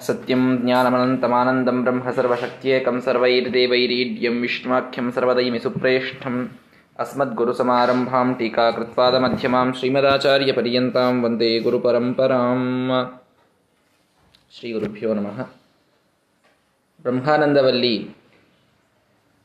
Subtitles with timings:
[0.00, 6.48] ಸತ್ಯಂ ಜ್ಞಾನಮನಂತಮಾನಂದಂ ಬ್ರಹ್ಮ ಸರ್ವಶಕ್ತ್ಯೇಕಂ ಸರ್ವೈರ್ದೇವೈರೀಢ್ಯಂ ವಿಷ್ಣುವಾಖ್ಯಂ ಸರ್ವದೈಮಿ ಸುಪ್ರೇಷ್ಠಂ
[9.22, 12.62] ಮಧ್ಯಮಾಂ ಶ್ರೀಮದಾಚಾರ್ಯ ಪರ್ಯಂತಾಂ ವಂದೇ ಗುರು ಗುರುಪರಂಪರಾಂ
[14.58, 15.40] ಶ್ರೀ ಗುರುಭ್ಯೋ ನಮಃ
[17.02, 18.08] ಬ್ರಹ್ಮಾನಂದವಲ್ಲಿ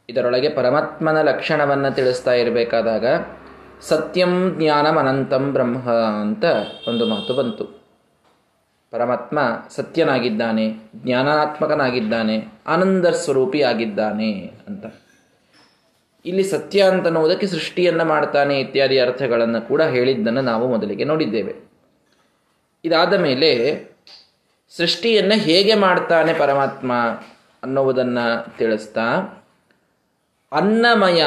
[0.09, 3.05] ಇದರೊಳಗೆ ಪರಮಾತ್ಮನ ಲಕ್ಷಣವನ್ನು ತಿಳಿಸ್ತಾ ಇರಬೇಕಾದಾಗ,
[3.81, 5.91] ಸತ್ಯಂ ಜ್ಞಾನಮನಂತಂ ಬ್ರಹ್ಮ
[6.21, 6.45] ಅಂತ
[6.87, 7.78] ಒಂದು ಮಾತು ಬಂತು.
[8.91, 14.85] ಪರಮಾತ್ಮ ಸತ್ಯನಾಗಿದ್ದಾನೆ, ಜ್ಞಾನಾತ್ಮಕನಾಗಿದ್ದಾನೆ, ಆನಂದ ಸ್ವರೂಪಿಯಾಗಿದ್ದಾನೆ ಅಂತ.
[16.25, 21.55] ಇಲ್ಲಿ ಸತ್ಯ ಅಂತನ್ನುವುದಕ್ಕೆ ಸೃಷ್ಟಿಯನ್ನು ಮಾಡ್ತಾನೆ ಇತ್ಯಾದಿ ಅರ್ಥಗಳನ್ನು ಕೂಡ ಹೇಳಿದ್ದನ್ನು ನಾವು ಮೊದಲಿಗೆ ನೋಡಿದ್ದೇವೆ.
[22.85, 23.85] ಇದಾದ ಮೇಲೆ
[24.77, 26.93] ಸೃಷ್ಟಿಯನ್ನು ಹೇಗೆ ಮಾಡ್ತಾನೆ ಪರಮಾತ್ಮ
[27.63, 29.05] ಅನ್ನುವುದನ್ನು ತಿಳಿಸ್ತಾ
[30.51, 31.23] ಅನ್ನಮಯ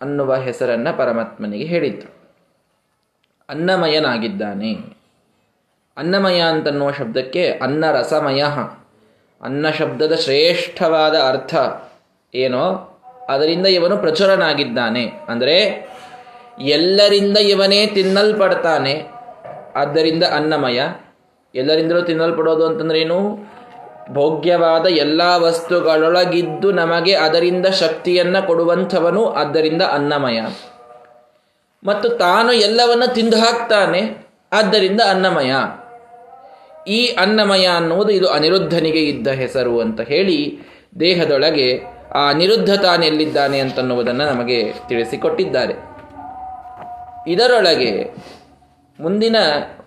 [0.00, 2.14] ಅನ್ನುವ ಹೆಸರನ್ನು ಪರಮಾತ್ಮನಿಗೆ ಹೇಳಿದ್ರು.
[3.48, 4.99] ಅನ್ನಮಯನಾಗಿದ್ದಾನೆ.
[6.00, 8.44] ಅನ್ನಮಯ ಅಂತನ್ನುವ ಶಬ್ದಕ್ಕೆ ಅನ್ನ ರಸಮಯ
[9.42, 11.54] ಅನ್ನ ಶಬ್ದದ ಶ್ರೇಷ್ಠವಾದ ಅರ್ಥ
[12.34, 12.86] ಏನೋ?
[13.28, 15.06] ಅದರಿಂದ ಇವನು ಪ್ರಚುರನಾಗಿದ್ದಾನೆ.
[15.28, 15.88] ಅಂದರೆ
[16.60, 19.04] ಎಲ್ಲರಿಂದ ಇವನೇ ತಿನ್ನಲ್ಪಡ್ತಾನೆ.
[19.76, 20.80] ಆದ್ದರಿಂದ ಅನ್ನಮಯ.
[21.54, 23.36] ಎಲ್ಲರಿಂದಲೂ ತಿನ್ನಲ್ಪಡೋದು ಅಂತಂದ್ರೆ ಏನು
[24.12, 30.40] ಭೋಗ್ಯವಾದ ಎಲ್ಲ ವಸ್ತುಗಳೊಳಗಿದ್ದು ನಮಗೆ ಅದರಿಂದ ಶಕ್ತಿಯನ್ನು ಕೊಡುವಂಥವನು ಆದ್ದರಿಂದ ಅನ್ನಮಯ.
[31.84, 35.52] ಮತ್ತು ತಾನು ಎಲ್ಲವನ್ನ ತಿಂದು ಹಾಕ್ತಾನೆ, ಆದ್ದರಿಂದ ಅನ್ನಮಯ.
[36.86, 40.58] ಈ ಅನ್ನಮಯ ಅನ್ನುವುದು ಇದು ಅನಿರುದ್ಧನಿಗೆ ಇದ್ದ ಹೆಸರು ಅಂತ ಹೇಳಿ
[41.00, 41.82] ದೇಹದೊಳಗೆ
[42.14, 45.74] ಆ ಅನಿರುದ್ಧ ತಾನೆಲ್ಲಿದ್ದಾನೆ ಅಂತನ್ನುವುದನ್ನು ನಮಗೆ ತಿಳಿಸಿಕೊಟ್ಟಿದ್ದಾರೆ.
[47.28, 48.14] ಇದರೊಳಗೆ
[49.00, 49.36] ಮುಂದಿನ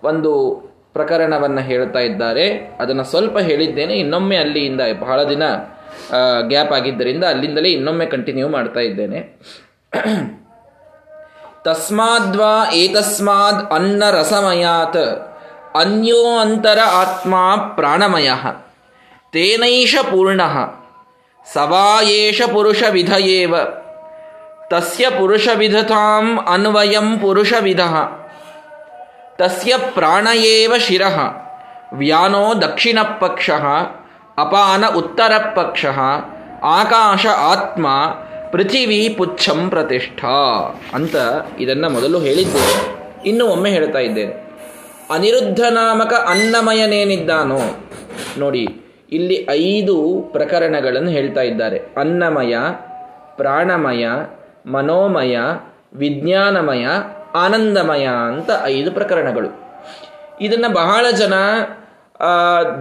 [0.02, 0.60] ಒಂದು
[0.92, 2.76] ಪ್ರಕರಣವನ್ನು ಹೇಳ್ತಾ ಇದ್ದಾರೆ.
[2.80, 3.94] ಅದನ್ನು ಸ್ವಲ್ಪ ಹೇಳಿದ್ದೇನೆ.
[3.94, 5.42] ಇನ್ನೊಮ್ಮೆ ಅಲ್ಲಿಯಿಂದ ಬಹಳ ದಿನ
[6.48, 9.38] ಗ್ಯಾಪ್ ಆಗಿದ್ದರಿಂದ ಅಲ್ಲಿಂದಲೇ ಇನ್ನೊಮ್ಮೆ ಕಂಟಿನ್ಯೂ ಮಾಡ್ತಾ ಇದ್ದೇನೆ.
[11.64, 15.33] ತಸ್ಮಾದ್ವಾ ಏತಸ್ಮಾದ್ ಅನ್ನ ರಸಮಯಾತ್
[15.74, 18.30] ಅನ್ಯೋ ಅಂತರ ಆತ್ಮ ಪ್ರಾಣಮಯ.
[19.32, 20.40] ತೇನೈಷ ಪೂರ್ಣ.
[21.52, 23.54] ಸವಾಯೇಷ ಪುರುಷ ವಿಧಯೇವ.
[24.70, 27.94] ತಸ್ಯ ಪುರುಷ ವಿಧತಾಂ ಅನ್ವಯಂ ಪುರುಷ ವಿಧಃ.
[29.36, 31.20] ತಸ್ಯ ಪ್ರಾಣಯೇವ ಶಿರಃ.
[31.92, 33.50] ವ್ಯಾನೋ ದಕ್ಷಿಣ ಪಕ್ಷ.
[34.38, 35.86] ಅಪಾನ ಉತ್ತರ ಪಕ್ಷ.
[36.62, 37.86] ಆಕಾಶ ಆತ್ಮ.
[38.52, 40.36] ಪೃಥಿವಿ ಪುಚ್ಛಂ ಪ್ರತಿಷ್ಠಾ.
[40.94, 41.16] ಅಂತ
[41.58, 42.94] ಇದನ್ನು ಮೊದಲು ಹೇಳಿದ್ದೆ
[43.26, 44.43] ಇನ್ನು ಒಮ್ಮೆ ಹೇಳ್ತಾ ಇದ್ದೇನೆ.
[45.10, 47.58] ಅನಿರುದ್ಧ ನಾಮಕ ಅನ್ನಮಯನೇನಿದ್ದಾನೋ.
[48.38, 48.68] ನೋಡಿ,
[49.12, 51.78] ಇಲ್ಲಿ ಐದು ಪ್ರಕರಣಗಳನ್ನು ಹೇಳ್ತಾ ಇದ್ದಾರೆ.
[51.78, 52.56] ಅನ್ನಮಯ,
[53.36, 54.06] ಪ್ರಾಣಮಯ,
[54.66, 55.36] ಮನೋಮಯ,
[55.94, 56.86] ವಿಜ್ಞಾನಮಯ,
[57.34, 59.48] ಆನಂದಮಯ ಅಂತ ಐದು ಪ್ರಕರಣಗಳು.
[60.40, 61.34] ಇದನ್ನು ಬಹಳ ಜನ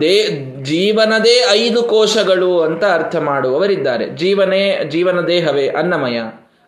[0.02, 0.30] ದೇ,
[0.64, 4.10] ಜೀವನದೇ ಐದು ಕೋಶಗಳು ಅಂತ ಅರ್ಥ ಮಾಡುವವರಿದ್ದಾರೆ.
[4.10, 6.22] ಜೀವನೇ ಜೀವನ ದೇಹವೇ ಅನ್ನಮಯ.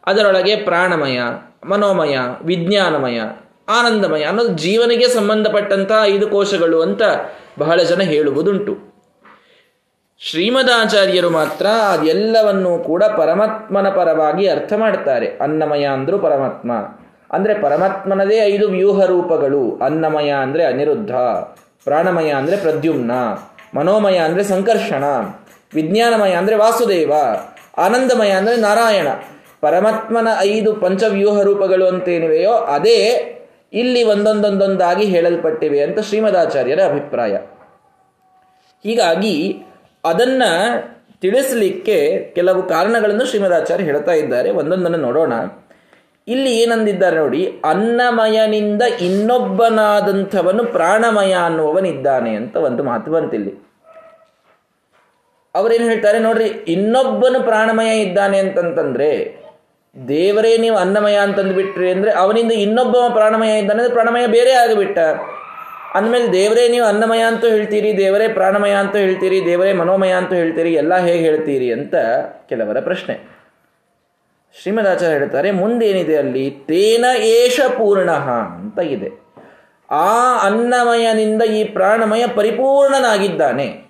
[0.06, 1.20] ಅದರೊಳಗೆ ಪ್ರಾಣಮಯ,
[1.66, 3.22] ಮನೋಮಯ, ವಿಜ್ಞಾನಮಯ.
[3.68, 7.04] ಆನಂದಮಯ, ಅನ್ನೋದು ಜೀವನಿಗೆ ಸಂಬಂಧಪಟ್ಟಂತಹ ಐದು ಕೋಶಗಳು ಅಂತ
[7.60, 8.74] ಬಹಳ ಜನ ಹೇಳುವುದುಂಟು.
[10.22, 15.28] ಶ್ರೀಮದಾಚಾರ್ಯರು ಮಾತ್ರ ಅದೆಲ್ಲವನ್ನೂ ಕೂಡ ಪರಮಾತ್ಮನ ಪರವಾಗಿ ಅರ್ಥ ಮಾಡ್ತಾರೆ.
[15.42, 16.72] ಅನ್ನಮಯ ಅಂದ್ರು ಪರಮಾತ್ಮ.
[17.34, 19.80] ಅಂದರೆ ಪರಮಾತ್ಮನದೇ ಐದು ವ್ಯೂಹ ರೂಪಗಳು.
[19.82, 21.12] ಅನ್ನಮಯ ಅಂದರೆ ಅನಿರುದ್ಧ,
[21.86, 23.12] ಪ್ರಾಣಮಯ ಅಂದರೆ ಪ್ರದ್ಯುಮ್ನ,
[23.76, 25.04] ಮನೋಮಯ ಅಂದರೆ ಸಂಕರ್ಷಣ,
[25.74, 27.14] ವಿಜ್ಞಾನಮಯ ಅಂದರೆ ವಾಸುದೇವ,
[27.78, 29.08] ಆನಂದಮಯ ಅಂದರೆ ನಾರಾಯಣ.
[29.62, 33.00] ಪರಮಾತ್ಮನ ಐದು ಪಂಚವ್ಯೂಹ ರೂಪಗಳು ಅಂತೇನಿವೆಯೋ ಅದೇ
[33.76, 37.36] ಇಲ್ಲಿ ಒಂದೊಂದೊಂದೊಂದಾಗಿ ಹೇಳಲ್ಪಟ್ಟಿವೆ ಅಂತ ಶ್ರೀಮದಾಚಾರ್ಯರ ಅಭಿಪ್ರಾಯ.
[38.84, 39.36] ಹೀಗಾಗಿ
[40.04, 40.44] ಅದನ್ನ
[41.22, 41.98] ತಿಳಿಸಲಿಕ್ಕೆ
[42.36, 44.50] ಕೆಲವು ಕಾರಣಗಳನ್ನು ಶ್ರೀಮದಾಚಾರ್ಯ ಹೇಳ್ತಾ ಇದ್ದಾರೆ.
[44.52, 45.34] ಒಂದೊಂದನ್ನು ನೋಡೋಣ.
[46.28, 53.54] ಇಲ್ಲಿ ಏನಂದಿದ್ದಾರೆ ನೋಡಿ, ಅನ್ನಮಯನಿಂದ ಇನ್ನೊಬ್ಬನಾದಂಥವನು ಪ್ರಾಣಮಯ ಅನ್ನುವವನಿದ್ದಾನೆ ಅಂತ ಒಂದು ಮಾತು ಬಂತಿಲ್ಲಿ
[55.56, 59.10] ಅವರೇನು ಹೇಳ್ತಾರೆ ನೋಡ್ರಿ, ಇನ್ನೊಬ್ಬನು ಪ್ರಾಣಮಯ ಇದ್ದಾನೆ ಅಂತಂತಂದ್ರೆ
[60.08, 65.00] ದೇವರೇ, ನೀವು ಅನ್ನಮಯ ಅಂತಂದು ಬಿಟ್ರಿ ಅಂದ್ರೆ ಅವನಿಂದ ಇನ್ನೊಬ್ಬ ಪ್ರಾಣಮಯ ಇದ್ದಾನೆ ಅಂದ್ರೆ ಪ್ರಾಣಮಯ ಬೇರೆ ಆಗಿಬಿಟ್ಟ.
[65.94, 70.98] ಅಂದಮೇಲೆ ದೇವರೇ, ನೀವು ಅನ್ನಮಯ ಅಂತ ಹೇಳ್ತೀರಿ, ದೇವರೇ ಪ್ರಾಣಮಯ ಅಂತ ಹೇಳ್ತೀರಿ, ದೇವರೇ ಮನೋಮಯ ಅಂತ ಹೇಳ್ತೀರಿ, ಎಲ್ಲ
[70.98, 71.96] ಹೇಗೆ ಹೇಳ್ತೀರಿ ಅಂತ
[72.50, 73.36] ಕೆಲವರ ಪ್ರಶ್ನೆ.
[74.62, 76.52] ಶ್ರೀಮದಾಚಾರ್ಯ ಹೇಳ್ತಾರೆ, ಮುಂದೇನಿದೆ ಅಲ್ಲಿ?
[76.52, 79.26] ತೇನ ಏಷ ಪೂರ್ಣ ಅಂತ ಇದೆ.
[79.90, 83.82] ಆ ಅನ್ನಮಯನಿಂದ ಈ ಪ್ರಾಣಮಯ ಪರಿಪೂರ್ಣನಾಗಿದ್ದಾನೆ.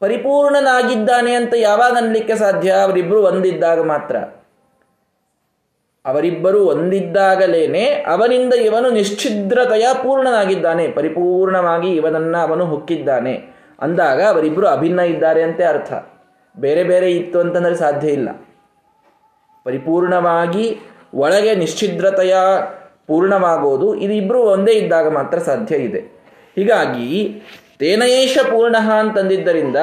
[0.00, 2.70] ಪರಿಪೂರ್ಣನಾಗಿದ್ದಾನೆ ಅಂತ ಯಾವಾಗ ಅನ್ಲಿಕ್ಕೆ ಸಾಧ್ಯ?
[2.70, 4.16] ಅವರಿಬ್ಬರು ಒಂದಿದ್ದಾಗ ಮಾತ್ರ.
[6.06, 13.54] ಅವರಿಬ್ಬರು ಒಂದಿದ್ದಾಗಲೇನೆ ಅವನಿಂದ ಇವನು ನಿಶ್ಚಿದ್ರತೆಯ ಪೂರ್ಣನಾಗಿದ್ದಾನೆ, ಪರಿಪೂರ್ಣವಾಗಿ ಇವನನ್ನ ಅವನು ಹುಕ್ಕಿದ್ದಾನೆ.
[13.80, 15.92] ಅಂದಾಗ ಅವರಿಬ್ಬರು ಅಭಿನ್ನ ಇದ್ದಾರೆ ಅಂತೆ ಅರ್ಥ.
[16.56, 18.28] ಬೇರೆ ಬೇರೆ ಇತ್ತು ಅಂತಂದರೆ ಸಾಧ್ಯ ಇಲ್ಲ.
[19.64, 20.80] ಪರಿಪೂರ್ಣವಾಗಿ
[21.14, 22.34] ಒಳಗೆ ನಿಶ್ಚಿದ್ರತೆಯ
[23.06, 25.98] ಪೂರ್ಣವಾಗೋದು ಇದಿಬ್ಬರು ಒಂದೇ ಇದ್ದಾಗ ಮಾತ್ರ ಸಾಧ್ಯ ಇದೆ.
[26.56, 27.42] ಹೀಗಾಗಿ
[27.78, 29.76] ತೇನಯೇಷ ಪೂರ್ಣ ಅಂತಂದಿದ್ದರಿಂದ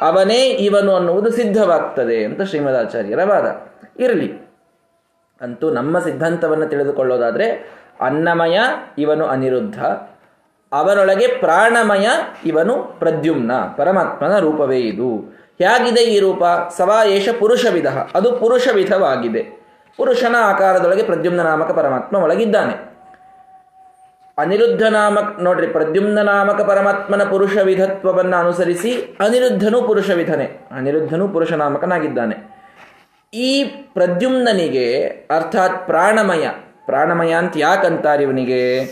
[0.00, 3.70] ಅವನೇ ಇವನು ಅನ್ನುವುದು ಸಿದ್ಧವಾಗ್ತದೆ ಅಂತ ಶ್ರೀಮದಾಚಾರ್ಯರ ವಾದ.
[4.02, 4.45] ಇರಲಿ.
[5.40, 8.60] ಅಂತೂ ನಮ್ಮ ಸಿದ್ಧಾಂತವನ್ನು ತಿಳಿದುಕೊಳ್ಳೋದಾದರೆ ಅನ್ನಮಯ
[8.98, 9.84] ಇವನು ಅನಿರುದ್ಧ.
[10.72, 12.06] ಅವನೊಳಗೆ ಪ್ರಾಣಮಯ
[12.46, 15.10] ಇವನು ಪ್ರದ್ಯುಮ್ನ, ಪರಮಾತ್ಮನ ರೂಪವೇ ಇದು.
[15.58, 16.44] ಹೇಗಿದೆ ಈ ರೂಪ?
[16.76, 19.42] ಸವಾಯೇಷ ಪುರುಷ ವಿಧ ಅದು ಪುರುಷ ವಿಧವಾಗಿದೆ
[19.96, 22.96] ಪುರುಷನ ಆಕಾರದೊಳಗೆ ಪ್ರದ್ಯುಮ್ನ ನಾಮಕ ಪರಮಾತ್ಮ ಒಳಗಿದ್ದಾನೆ.
[24.38, 32.55] ಅನಿರುದ್ಧ ನಾಮಕ, ನೋಡ್ರಿ, ಪ್ರದ್ಯುಮ್ನ ನಾಮಕ ಪರಮಾತ್ಮನ ಪುರುಷ ವಿಧತ್ವವನ್ನು ಅನುಸರಿಸಿ ಅನಿರುದ್ಧನೂ ಪುರುಷ ವಿಧನೆ ಅನಿರುದ್ಧನೂ ಪುರುಷ ನಾಮಕನಾಗಿದ್ದಾನೆ.
[33.34, 36.48] ಈ ಪ್ರದ್ಯುಮ್ನನಿಗೆ, ಅರ್ಥಾತ್ ಪ್ರಾಣಮಯ
[36.86, 38.84] ಪ್ರಾಣಮಯ ಅಂತ ಯಾಕಂತಾರೆ ಇವನಿಗೆ?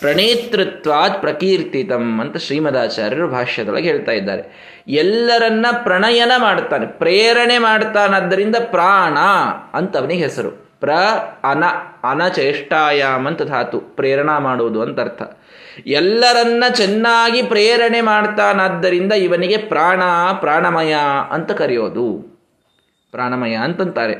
[0.00, 4.76] ಪ್ರಣೇತೃತ್ವಾತ್ ಪ್ರಕೀರ್ತಿತಂ ಅಂತ ಶ್ರೀಮದಾಚಾರ್ಯರು ಭಾಷ್ಯದೊಳಗೆ ಹೇಳ್ತಾ ಇದ್ದಾರೆ.
[4.88, 9.18] ಎಲ್ಲರನ್ನ ಪ್ರಣಯನ ಮಾಡ್ತಾನೆ, ಪ್ರೇರಣೆ ಮಾಡ್ತಾನದ್ರಿಂದ ಪ್ರಾಣ
[9.74, 10.50] ಅಂತ ಅವನಿಗೆ ಹೆಸರು.
[10.80, 10.90] ಪ್ರ
[11.44, 11.64] ಅನ,
[12.10, 15.22] ಅನಚೇಷ್ಟಾಯಾಮ್ ಅಂತ ಧಾತು, ಪ್ರೇರಣಾ ಮಾಡುವುದು ಅಂತ ಅರ್ಥ.
[15.86, 20.02] ಎಲ್ಲರನ್ನ ಚೆನ್ನಾಗಿ ಪ್ರೇರಣೆ ಮಾಡ್ತಾನಾದ್ದರಿಂದ ಇವನಿಗೆ ಪ್ರಾಣ,
[20.40, 20.96] ಪ್ರಾಣಮಯ
[21.30, 22.35] ಅಂತ ಕರೆಯೋದು.
[23.16, 24.14] ಪ್ರಾಣಮಯ ಅಂತಂತಾರೆ.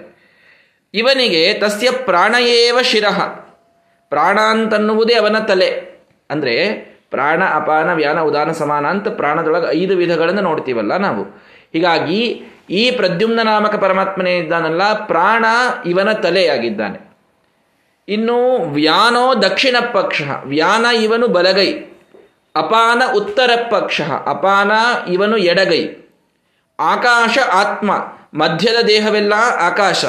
[0.94, 3.18] ಇವನಿಗೆ ತಸ್ಯ ಪ್ರಾಣಯೇವ ಶಿರಃ.
[4.08, 5.70] ಪ್ರಾಣ ಅಂತನ್ನುವುದೇ ಅವನ ತಲೆ.
[6.30, 6.54] ಅಂದರೆ
[7.10, 11.22] ಪ್ರಾಣ, ಅಪಾನ, ವ್ಯಾನ, ಉದಾನ, ಸಮಾನ ಅಂತ ಪ್ರಾಣದೊಳಗೆ ಐದು ವಿಧಗಳನ್ನು ನೋಡ್ತೀವಲ್ಲ ನಾವು.
[11.72, 12.20] ಹೀಗಾಗಿ
[12.70, 15.44] ಈ ಪ್ರದ್ಯುಮ್ನ ನಾಮಕ ಪರಮಾತ್ಮನೇ ಇದ್ದಾನಲ್ಲ, ಪ್ರಾಣ
[15.86, 16.98] ಇವನ ತಲೆಯಾಗಿದ್ದಾನೆ.
[18.08, 18.38] ಇನ್ನು
[18.72, 21.72] ವ್ಯಾನೋ ದಕ್ಷಿಣ ಪಕ್ಷ ವ್ಯಾನ ಇವನು ಬಲಗೈ.
[22.56, 24.72] ಅಪಾನ ಉತ್ತರ ಪಕ್ಷ ಅಪಾನ
[25.10, 26.05] ಇವನು ಎಡಗೈ.
[26.80, 27.92] ಆಕಾಶ, ಆತ್ಮ,
[28.34, 30.04] ಮಧ್ಯದ ದೇಹವೆಲ್ಲ ಆಕಾಶ.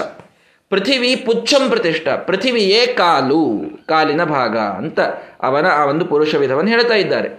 [0.70, 5.00] ಪೃಥಿವಿ ಪುಚ್ಛಂ ಪ್ರತಿಷ್ಠ, ಪೃಥಿವಿಯೇ ಕಾಲು, ಕಾಲಿನ ಭಾಗ ಅಂತ
[5.42, 7.30] ಅವನ ಆ ಒಂದು ಪುರುಷ ವಿಧವನ್ನು ಹೇಳ್ತಾ ಇದ್ದಾರೆ.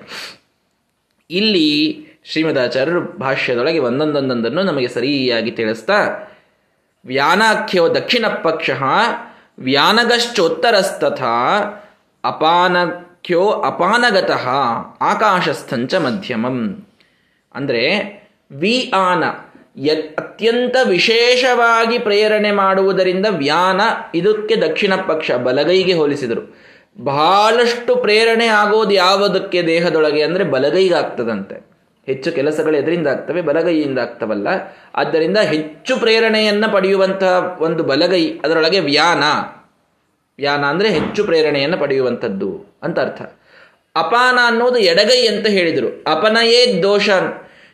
[1.31, 6.29] ಇಲ್ಲಿ ಶ್ರೀಮದಾಚಾರ್ಯರು ಭಾಷ್ಯದೊಳಗೆ ಒಂದೊಂದೊಂದೊಂದನ್ನು ನಮಗೆ ಸರಿಯಾಗಿ ತಿಳಿಸ್ತಾ,
[7.05, 8.71] ವ್ಯಾನಾಖ್ಯೋ ದಕ್ಷಿಣ ಪಕ್ಷ
[9.59, 11.23] ವ್ಯಾನಗಶ್ಚೋತ್ತರಸ್ತಥ,
[12.25, 14.49] ಅಪಾನಖ್ಯೋ ಅಪಾನಗತಃ,
[15.01, 16.87] ಆಕಾಶಸ್ಥಂಚ ಮಧ್ಯಮಂ.
[17.55, 17.83] ಅಂದರೆ
[18.53, 19.25] ವಿ ಆನ
[20.19, 23.81] ಅತ್ಯಂತ ವಿಶೇಷವಾಗಿ ಪ್ರೇರಣೆ ಮಾಡುವುದರಿಂದ ವ್ಯಾನ
[24.15, 26.57] ಇದಕ್ಕೆ ದಕ್ಷಿಣ ಪಕ್ಷ ಬಲಗೈಗೆ ಹೋಲಿಸಿದರು.
[27.05, 31.69] ಬಹಳಷ್ಟು ಪ್ರೇರಣೆ ಆಗೋದು ಯಾವುದಕ್ಕೆ ದೇಹದೊಳಗೆ ಅಂದರೆ ಬಲಗೈಗಾಗ್ತದಂತೆ.
[32.07, 34.49] ಹೆಚ್ಚು ಕೆಲಸಗಳು ಎದರಿಂದ ಆಗ್ತವೆ, ಬಲಗೈಯಿಂದ ಆಗ್ತವಲ್ಲ.
[34.95, 39.23] ಆದ್ದರಿಂದ ಹೆಚ್ಚು ಪ್ರೇರಣೆಯನ್ನು ಪಡೆಯುವಂತಹ ಒಂದು ಬಲಗೈ ಅದರೊಳಗೆ ವ್ಯಾನ.
[40.39, 43.23] ವ್ಯಾನ ಅಂದರೆ ಹೆಚ್ಚು ಪ್ರೇರಣೆಯನ್ನು ಪಡೆಯುವಂಥದ್ದು ಅಂತ ಅರ್ಥ.
[43.97, 46.05] ಅಪಾನ ಅನ್ನೋದು ಎಡಗೈ ಅಂತ ಹೇಳಿದರು.
[46.07, 47.09] ಅಪನಯೇ ದೋಷ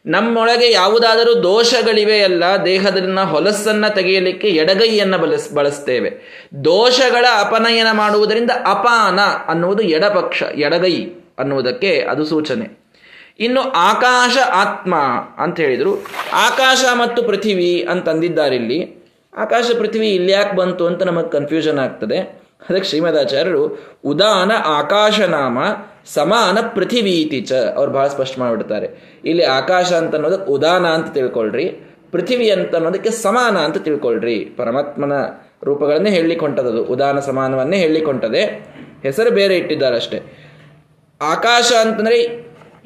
[0.06, 6.10] ನಮ್ಮೊಳಗೆ ಯಾವುದಾದರೂ ದೋಷಗಳಿವೆ ಅಲ್ಲ ದೇಹದನ್ನ ಹೊಲಸನ್ನ ತೆಗೆಯಲಿಕ್ಕೆ ಎಡಗೈಯನ್ನು ಬಳಸ್, ಬಳಸ್ತೇವೆ.
[6.64, 11.06] ದೋಷಗಳ ಅಪನಯನ ಮಾಡುವುದರಿಂದ ಅಪಾನ ಅನ್ನುವುದು ಎಡಪಕ್ಷ, ಎಡಗೈ
[11.38, 12.84] ಅನ್ನುವುದಕ್ಕೆ ಅದು ಸೂಚನೆ.
[13.40, 14.94] ಇನ್ನು ಆಕಾಶ ಆತ್ಮ
[15.38, 16.06] ಅಂತ ಹೇಳಿದರು.
[16.32, 19.04] ಆಕಾಶ ಮತ್ತು ಪೃಥಿವಿ ಅಂತಂದಿದ್ದಾರೆ ಇಲ್ಲಿ
[19.36, 22.43] ಆಕಾಶ, ಪೃಥ್ವಿ ಇಲ್ಲಿ ಯಾಕೆ ಬಂತು ಅಂತ ನಮಗೆ ಕನ್ಫ್ಯೂಷನ್ ಆಗ್ತದೆ.
[22.68, 23.64] ಅದಕ್ಕೆ ಶ್ರೀಮದಾಚಾರ್ಯರು,
[24.12, 25.58] ಉದಾನ ಆಕಾಶನಾಮ
[26.16, 28.86] ಸಮಾನ ಪೃಥಿವೀತಿ ಚ ಅವ್ರು ಬಹಳ ಸ್ಪಷ್ಟ ಮಾಡಿಬಿಡ್ತಾರೆ.
[29.30, 31.66] ಇಲ್ಲಿ ಆಕಾಶ ಅಂತ ಅನ್ನೋದಕ್ಕೆ ಉದಾನ ಅಂತ ತಿಳ್ಕೊಳ್ರಿ,
[32.14, 34.38] ಪೃಥಿವಿ ಅಂತ ಅನ್ನೋದಕ್ಕೆ ಸಮಾನ ಅಂತ ತಿಳ್ಕೊಳ್ರಿ.
[34.58, 35.14] ಪರಮಾತ್ಮನ
[35.68, 38.42] ರೂಪಗಳನ್ನೇ ಹೇಳಿಕೊಂಟದದು ಉದಾನ ಸಮಾನವನ್ನೇ ಹೇಳಿಕೊಂಟದೆ
[39.06, 40.18] ಹೆಸರು ಬೇರೆ ಇಟ್ಟಿದ್ದಾರೆ ಅಷ್ಟೇ.
[41.20, 42.18] ಆಕಾಶ ಅಂತಂದ್ರೆ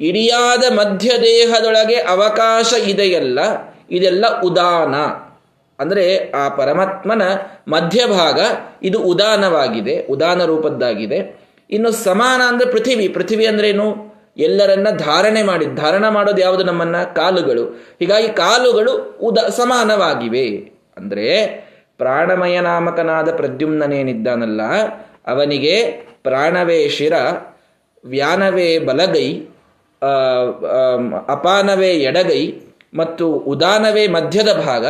[0.09, 3.39] ಇಡಿಯಾದ ಮಧ್ಯ ದೇಹದೊಳಗೆ ಅವಕಾಶ ಇದೆಯಲ್ಲ,
[3.97, 4.95] ಇದೆಲ್ಲ ಉದಾನ.
[5.79, 7.23] ಅಂದರೆ ಆ ಪರಮಾತ್ಮನ
[7.69, 8.39] ಮಧ್ಯಭಾಗ
[8.83, 11.19] ಇದು ಉದಾನವಾಗಿದೆ, ಉದಾನ ರೂಪದ್ದಾಗಿದೆ.
[11.71, 13.09] ಇನ್ನು ಸಮಾನ ಅಂದರೆ ಪೃಥಿವಿ.
[13.09, 13.89] ಪೃಥಿವಿ ಏನು?
[14.37, 16.99] ಎಲ್ಲರನ್ನ ಧಾರಣೆ ಮಾಡಿ, ಧಾರಣ ಮಾಡೋದು ಯಾವುದು ನಮ್ಮನ್ನ?
[17.21, 17.65] ಕಾಲುಗಳು.
[18.01, 18.93] ಹೀಗಾಗಿ ಕಾಲುಗಳು
[19.23, 20.47] ಉದ, ಸಮಾನವಾಗಿವೆ.
[20.97, 21.29] ಅಂದರೆ
[21.99, 24.63] ಪ್ರಾಣಮಯ ನಾಮಕನಾದ ಪ್ರದ್ಯುಮ್ನೇನಿದ್ದಾನಲ್ಲ
[25.27, 25.75] ಅವನಿಗೆ
[26.23, 27.15] ಪ್ರಾಣವೇ ಶಿರ
[28.05, 29.29] ವ್ಯಾನವೇ ಬಲಗೈ
[31.29, 32.43] ಅಪಾನವೇ ಎಡಗೈ
[32.95, 34.87] ಮತ್ತು ಉದಾನವೇ ಮಧ್ಯದ ಭಾಗ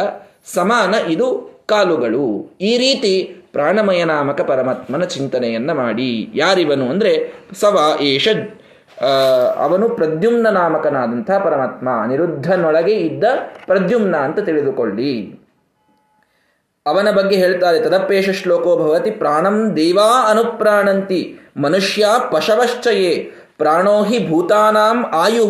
[0.47, 1.27] ಸಮಾನ ಇದು
[1.73, 2.27] ಕಾಲುಗಳು.
[2.61, 3.15] ಈ ರೀತಿ
[3.53, 6.13] ಪ್ರಾಣಮಯ ನಾಮಕ ಪರಮಾತ್ಮನ ಚಿಂತನೆಯನ್ನ ಮಾಡಿ.
[6.35, 7.13] ಯಾರಿವನು ಅಂದರೆ
[7.61, 7.77] ಸವ
[8.13, 8.29] ಏಷ
[9.65, 11.89] ಅವನು ಪ್ರದ್ಯುಮ್ನ ನಾಮಕನಾದಂಥ ಪರಮಾತ್ಮ.
[12.05, 13.25] ಅನಿರುದ್ಧನೊಳಗೆ ಇದ್ದ
[13.67, 15.13] ಪ್ರದ್ಯುಮ್ನ ಅಂತ ತಿಳಿದುಕೊಳ್ಳಿ.
[16.87, 21.21] ಅವನ ಬಗ್ಗೆ ಹೇಳ್ತಾರೆ ತದಪ್ಪೇಶ ಶ್ಲೋಕೋ ಭವತಿ ಪ್ರಾಣಂ ದೇವಾ ಅನುಪ್ರಾಣಂತಿ
[21.65, 23.13] ಮನುಷ್ಯ ಪಶವಶ್ಚಯೇ
[23.61, 25.47] ಪ್ರಾಣೋ ಹಿ ಭೂತಾನಾಂ ಆಯು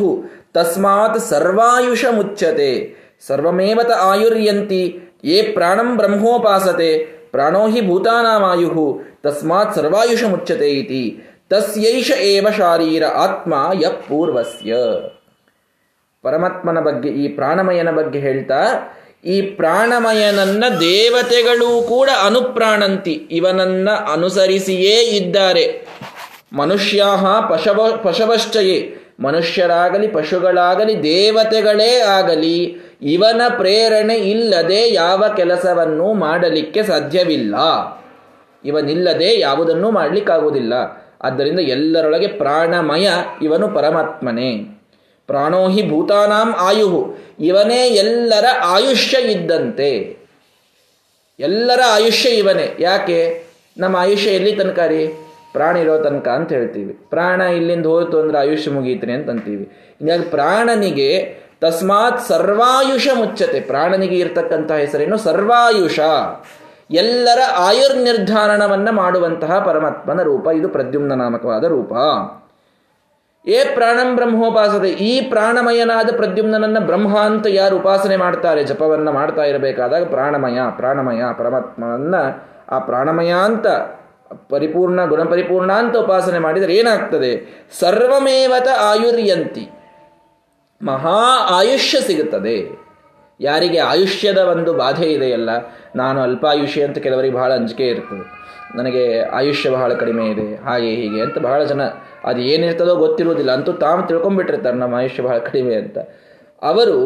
[0.57, 2.73] ತಸ್ಮಾತ್ ಸರ್ವಾಯುಷ ಮುಚ್ಚತೆ
[3.27, 6.99] ಸರ್ವಮೇವತ ಆಯುರ್ಯಂತಿ, ಯೇ ಪ್ರಾಣಂ ಬ್ರಹ್ಮೋಪಾಸತೆ,
[7.31, 14.75] ಪ್ರಾಣೋ ಹಿ ಭೂತಾನಾಮಾಯು ತಸ್ಮಾತ್ ಸರ್ವಾಯುಷ ಮುಚ್ಚತೆ ಇತಿ, ತಸ್ಯೈಷ ಏವ ಶಾರೀರ ಆತ್ಮ ಯ ಪೂರ್ವಸ್ಯ.
[16.23, 18.65] ಪರಮಾತ್ಮನ ಬಗ್ಗೆ, ಈ ಪ್ರಾಣಮಯನ ಬಗ್ಗೆ ಹೇಳ್ತಾ,
[19.25, 25.87] ಈ ಪ್ರಾಣಮಯನನ್ನ ದೇವತೆಗಳು ಕೂಡ ಅನುಪ್ರಾಣಂತಿ, ಇವನನ್ನ ಅನುಸರಿಸಿಯೇ ಇದ್ದಾರೆ.
[26.53, 27.05] ಮನುಷ್ಯ
[27.51, 37.55] ಪಶವ, ಪಶವಶ್ಚಯೇ, ಮನುಷ್ಯರಾಗಲಿ ಪಶುಗಳಾಗಲಿ ದೇವತೆಗಳೇ ಆಗಲಿ ಇವನ ಪ್ರೇರಣೆ ಇಲ್ಲದೆ ಯಾವ ಕೆಲಸವನ್ನು ಮಾಡಲಿಕ್ಕೆ ಸಾಧ್ಯವಿಲ್ಲ.
[38.65, 40.73] ಇವನಿಲ್ಲದೆ ಯಾವುದನ್ನೂ ಮಾಡಲಿಕ್ಕಾಗುವುದಿಲ್ಲ.
[41.23, 43.09] ಆದ್ದರಿಂದ ಎಲ್ಲರೊಳಗೆ ಪ್ರಾಣಮಯ
[43.43, 44.57] ಇವನು ಪರಮಾತ್ಮನೇ.
[45.27, 47.17] ಪ್ರಾಣೋಹಿ ಭೂತಾನಾಂ ಆಯುಹು.
[47.41, 50.19] ಇವನೇ ಎಲ್ಲರ ಆಯುಷ್ಯ ಇದ್ದಂತೆ.
[51.39, 52.77] ಎಲ್ಲರ ಆಯುಷ್ಯ ಇವನೇ.
[52.81, 53.45] ಯಾಕೆ?
[53.79, 55.07] ನಮ್ಮ ಆಯುಷ್ಯ ಎಲ್ಲಿ ತನಕ ರೀ?
[55.53, 56.93] ಪ್ರಾಣ ಇರೋ ತನಕ ಅಂತ ಹೇಳ್ತೀವಿ.
[57.11, 59.65] ಪ್ರಾಣ ಇಲ್ಲಿಂದ ಹೋಯ್ತು ಅಂದ್ರೆ ಆಯುಷ್ಯ ಮುಗೀತನೆ ಅಂತಂತೀವಿ
[59.99, 63.61] ಹೀಗಾಗಿ ಪ್ರಾಣನಿಗೆ ತಸ್ಮಾತ್ ಸರ್ವಾಯುಷ ಮುಚ್ಚತೆ.
[63.61, 65.17] ಪ್ರಾಣನಿಗೆ ಇರತಕ್ಕಂತಹ ಹೆಸರೇನು?
[65.17, 66.01] ಸರ್ವಾಯುಷ.
[66.91, 70.47] ಎಲ್ಲರ ಆಯುರ್ನಿರ್ಧಾರಣವನ್ನ ಮಾಡುವಂತಹ ಪರಮಾತ್ಮನ ರೂಪ.
[70.47, 71.93] ಇದು ಪ್ರದ್ಯುಮ್ನ ನಾಮಕವಾದ ರೂಪ.
[73.49, 74.91] ಏ ಪ್ರಾಣಂ ಬ್ರಹ್ಮೋಪಾಸದೆ.
[74.91, 78.65] ಈ ಪ್ರಾಣಮಯನಾದ ಪ್ರದ್ಯುಮ್ನನ್ನ ಬ್ರಹ್ಮ ಅಂತ ಯಾರು ಉಪಾಸನೆ ಮಾಡ್ತಾರೆ?
[78.65, 82.15] ಜಪವನ್ನ ಮಾಡ್ತಾ ಇರಬೇಕಾದಾಗ ಪ್ರಾಣಮಯ ಪ್ರಾಣಮಯ, ಪರಮಾತ್ಮನನ್ನ
[82.69, 83.67] ಆ ಪ್ರಾಣಮಯ ಅಂತ,
[84.49, 87.65] ಪರಿಪೂರ್ಣ, ಗುಣಪರಿಪೂರ್ಣ ಅಂತ ಉಪಾಸನೆ ಮಾಡಿದರೆ ಏನಾಗ್ತದೆ?
[87.81, 89.71] ಸರ್ವಮೇವತ ಆಯುರ್ಯಂತಿ.
[90.83, 91.17] ಮಹಾ
[91.51, 92.89] ಆಯುಷ್ಯ ಸಿಗುತ್ತದೆ.
[93.41, 95.51] ಯಾರಿಗೆ ಆಯುಷ್ಯದ ಒಂದು ಬಾಧೆ ಇದೆಯಲ್ಲ,
[95.97, 98.25] ನಾನು ಅಲ್ಪಾಯುಷ್ಯ ಅಂತ ಕೆಲವರಿಗೆ ಬಹಳ ಅಂಜಿಕೆ ಇರ್ತದೆ.
[98.77, 101.83] ನನಗೆ ಆಯುಷ್ಯ ಬಹಳ ಕಡಿಮೆ ಇದೆ, ಹಾಗೆ ಹೀಗೆ ಅಂತ ಬಹಳ ಜನ,
[102.25, 105.99] ಅದು ಏನಿರ್ತದೋ ಗೊತ್ತಿರುವುದಿಲ್ಲ, ಅಂತೂ ತಾವು ತಿಳ್ಕೊಂಡ್ಬಿಟ್ಟಿರ್ತಾರೆ ನಮ್ಮ ಆಯುಷ್ಯ ಬಹಳ ಕಡಿಮೆ ಅಂತ.
[106.63, 106.99] ಅವರು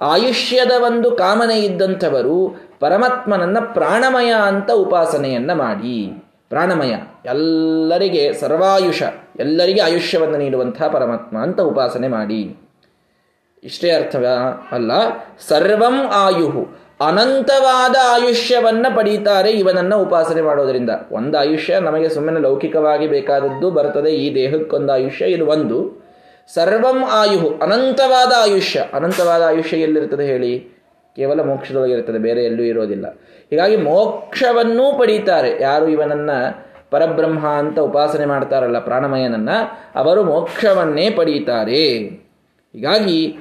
[0.00, 6.06] ಆಯುಷ್ಯದ ಒಂದು ಕಾಮನೆ ಇದ್ದಂಥವರು ಪರಮಾತ್ಮನನ್ನ ಪ್ರಾಣಮಯ ಅಂತ ಉಪಾಸನೆಯನ್ನ ಮಾಡಿ.
[6.48, 6.94] ಪ್ರಾಣಮಯ,
[7.24, 9.02] ಎಲ್ಲರಿಗೆ ಸರ್ವಾಯುಷ,
[9.38, 12.67] ಎಲ್ಲರಿಗೆ ಆಯುಷ್ಯವನ್ನು ನೀಡುವಂತಹ ಪರಮಾತ್ಮ ಅಂತ ಉಪಾಸನೆ ಮಾಡಿ.
[13.64, 14.26] ಇಷ್ಟೇ ಅರ್ಥವ?
[14.72, 14.92] ಅಲ್ಲ,
[15.48, 16.68] ಸರ್ವಂ ಆಯುಹು.
[17.06, 20.90] ಅನಂತವಾದ ಆಯುಷ್ಯವನ್ನ ಪಡೀತಾರೆ ಇವನನ್ನ ಉಪಾಸನೆ ಮಾಡೋದರಿಂದ.
[21.12, 26.06] ಒಂದು ಆಯುಷ್ಯ ನಮಗೆ ಸುಮ್ಮನೆ ಲೌಕಿಕವಾಗಿ ಬೇಕಾದದ್ದು ಬರ್ತದೆ, ಈ ದೇಹಕ್ಕೊಂದು ಆಯುಷ್ಯ ಇದು ಒಂದು.
[26.54, 28.84] ಸರ್ವಂ ಆಯುಹು, ಅನಂತವಾದ ಆಯುಷ್ಯ.
[28.92, 30.78] ಅನಂತವಾದ ಆಯುಷ್ಯ ಎಲ್ಲಿರ್ತದೆ ಹೇಳಿ?
[31.16, 33.06] ಕೇವಲ ಮೋಕ್ಷದೊಳಗೆ ಇರ್ತದೆ ಬೇರೆ ಎಲ್ಲೂ ಇರೋದಿಲ್ಲ.
[33.50, 35.62] ಹೀಗಾಗಿ ಮೋಕ್ಷವನ್ನೂ ಪಡೀತಾರೆ.
[35.62, 36.30] ಯಾರು ಇವನನ್ನ
[36.90, 39.50] ಪರಬ್ರಹ್ಮ ಅಂತ ಉಪಾಸನೆ ಮಾಡ್ತಾರಲ್ಲ ಪ್ರಾಣಮಯನನ್ನ,
[39.94, 41.94] ಅವರು ಮೋಕ್ಷವನ್ನೇ ಪಡೀತಾರೆ.
[42.72, 43.38] ಹೀಗಾಗಿ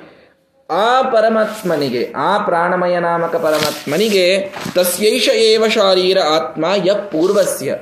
[0.70, 7.80] ಆ ಪರಮಾತ್ಮನಿಗೆ, ಆ ಪ್ರಾಣಮಯ ನಾಮಕ ಪರಮಾತ್ಮನಿಗೆ ತಸ್ಯೈಷ ಏವ ಶಾರೀರ ಆತ್ಮ ಯ ಪೂರ್ವಸ್ಯ.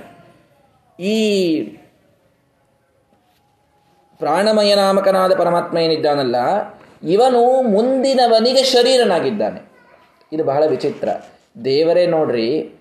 [1.04, 1.62] ಈ
[4.20, 6.36] ಪ್ರಾಣಮಯ ನಾಮಕನಾದ ಪರಮಾತ್ಮ ಏನಿದ್ದಾನಲ್ಲ,
[7.04, 9.72] ಇವನು ಮುಂದಿನವನಿಗೆ ಶರೀರನಾಗಿದ್ದಾನೆ.
[10.34, 11.10] ಇದು ಬಹಳ ವಿಚಿತ್ರ.
[11.66, 12.80] ದೇವರೇ ನೋಡ್ರಿ,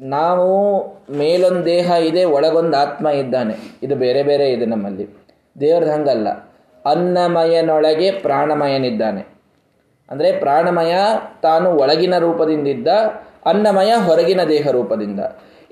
[0.00, 3.54] ನಾವು ಮೇಲೊಂದು ದೇಹ ಇದೆ, ಒಳಗೊಂದು ಆತ್ಮ ಇದ್ದಾನೆ.
[3.82, 5.06] ಇದು ಬೇರೆ ಬೇರೆ ಇದೆ ನಮ್ಮಲ್ಲಿ.
[5.60, 6.49] ದೇವ್ರದ್ದು ಹಂಗಲ್ಲ.
[6.84, 9.20] ಅನ್ನಮಯನೊಳಗೆ ಪ್ರಾಣಮಯನಿದ್ದಾನೆ.
[10.10, 10.94] ಅಂದರೆ ಪ್ರಾಣಮಯ
[11.42, 12.88] ತಾನು ಒಳಗಿನ ರೂಪದಿಂದಿದ್ದ,
[13.46, 15.20] ಅನ್ನಮಯ ಹೊರಗಿನ ದೇಹ ರೂಪದಿಂದ.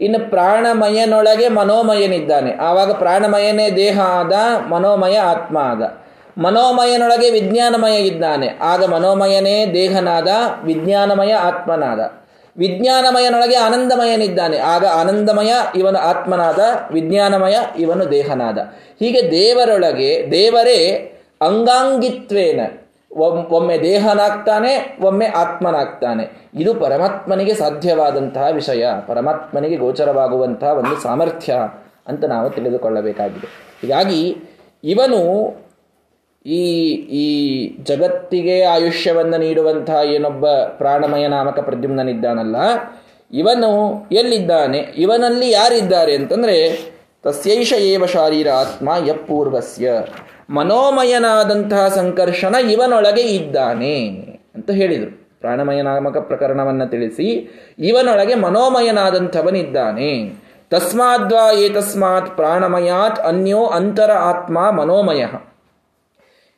[0.01, 2.55] ಇನ್ನು ಪ್ರಾಣಮಯನೊಳಗೆ ಮನೋಮಯನಿದ್ದಾನೆ.
[2.55, 4.33] ಆವಾಗ ಪ್ರಾಣಮಯನೇ ದೇಹ ಆದ,
[4.69, 5.99] ಮನೋಮಯ ಆತ್ಮ ಆದ.
[6.39, 8.59] ಮನೋಮಯನೊಳಗೆ ವಿಜ್ಞಾನಮಯ ಇದ್ದಾನೆ.
[8.63, 10.29] ಆಗ ಮನೋಮಯನೇ ದೇಹನಾದ,
[10.65, 12.28] ವಿಜ್ಞಾನಮಯ ಆತ್ಮನಾದ.
[12.59, 14.59] ವಿಜ್ಞಾನಮಯನೊಳಗೆ ಆನಂದಮಯನಿದ್ದಾನೆ.
[14.59, 16.59] ಆಗ ಆನಂದಮಯ ಇವನು ಆತ್ಮನಾದ,
[16.93, 18.59] ವಿಜ್ಞಾನಮಯ ಇವನು ದೇಹನಾದ.
[18.99, 22.61] ಹೀಗೆ ದೇವರೊಳಗೆ, ದೇವರೇ ಅಂಗಾಂಗಿತ್ವೇನ.
[23.51, 26.51] ಒಮ್ಮೆ ದೇಹನಾಗ್ತಾನೆ, ಒಮ್ಮೆ ಆತ್ಮನಾಗ್ತಾನೆ.
[26.55, 28.87] ಇದು ಪರಮಾತ್ಮನಿಗೆ ಸಾಧ್ಯವಾದಂತಹ ವಿಷಯ.
[29.07, 31.55] ಪರಮಾತ್ಮನಿಗೆ ಗೋಚರವಾಗುವಂತಹ ಒಂದು ಸಾಮರ್ಥ್ಯ
[32.07, 33.47] ಅಂತ ನಾವು ತಿಳಿದುಕೊಳ್ಳಬೇಕಾಗಿದೆ.
[33.83, 34.37] ಹೀಗಾಗಿ
[34.85, 35.19] ಇವನು
[36.49, 37.27] ಈ ಈ
[37.83, 42.57] ಜಗತ್ತಿಗೆ ಆಯುಷ್ಯವನ್ನು ನೀಡುವಂತಹ ಏನೊಬ್ಬ ಪ್ರಾಣಮಯ ನಾಮಕ ಪ್ರದ್ಯುಮ್ನನಿದ್ದಾನಲ್ಲ,
[43.33, 43.71] ಇವನು
[44.13, 44.79] ಎಲ್ಲಿದ್ದಾನೆ?
[44.79, 46.91] ಇವನಲ್ಲಿ ಯಾರಿದ್ದಾರೆ ಅಂತಂದ್ರೆ,
[47.23, 49.93] ತಸ್ಯೈಷ ಏವ ಶಾರೀರ ಆತ್ಮ ಯಪೂರ್ವಸ್ಯ.
[50.51, 54.09] ಮನೋಮಯನಾದಂತಹ ಸಂಕರ್ಷಣ ಇವನೊಳಗೆ ಇದ್ದಾನೆ
[54.55, 55.41] ಅಂತ ಹೇಳಿದರು.
[55.41, 60.33] ಪ್ರಾಣಮಯ ನಾಮಕ ಪ್ರಕರಣವನ್ನು ತಿಳಿಸಿ, ಇವನೊಳಗೆ ಮನೋಮಯನಾದಂಥವನಿದ್ದಾನೆ.
[60.71, 65.25] ತಸ್ಮಾದ್ವಾ ಏತಸ್ಮಾತ್ ಪ್ರಾಣಮಯಾತ್ ಅನ್ಯೋ ಅಂತರ ಆತ್ಮ ಮನೋಮಯ.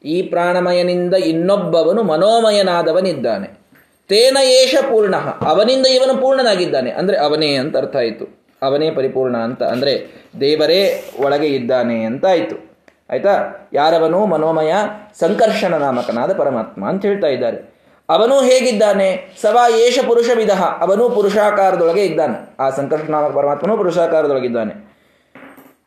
[0.04, 3.60] ಈ ಪ್ರಾಣಮಯನಿಂದ ಇನ್ನೊಬ್ಬವನು ಮನೋಮಯನಾದವನಿದ್ದಾನೆ.
[4.08, 5.16] ತೇನ ಏಷ ಪೂರ್ಣ.
[5.46, 6.90] ಅವನಿಂದ ಇವನು ಪೂರ್ಣನಾಗಿದ್ದಾನೆ.
[6.90, 8.48] ಅಂದರೆ ಅವನೇ ಅಂತ ಅರ್ಥ ಆಯಿತು.
[8.62, 9.62] ಅವನೇ ಪರಿಪೂರ್ಣ ಅಂತ.
[9.62, 12.70] ಅಂದರೆ ದೇವರೇ ಒಳಗೆ ಇದ್ದಾನೆ ಅಂತ ಆಯಿತು.
[13.10, 13.30] ಆಯಿತಾ?
[13.72, 14.72] ಯಾರವನು ಮನೋಮಯ
[15.20, 17.74] ಸಂಕರ್ಷಣ ನಾಮಕನಾದ ಪರಮಾತ್ಮ ಅಂತ ಹೇಳ್ತಾ ಇದ್ದಾರೆ.
[18.08, 19.38] ಅವನು ಹೇಗಿದ್ದಾನೆ?
[19.42, 20.50] ಸವಾ ಏಷ ಪುರುಷ ವಿಧ.
[20.80, 22.56] ಅವನು ಪುರುಷಾಕಾರದೊಳಗೆ ಇದ್ದಾನೆ.
[22.60, 24.89] ಆ ಸಂಕರ್ಷಣ ನಾಮಕ ಪರಮಾತ್ಮನು ಪುರುಷಾಕಾರದೊಳಗಿದ್ದಾನೆ.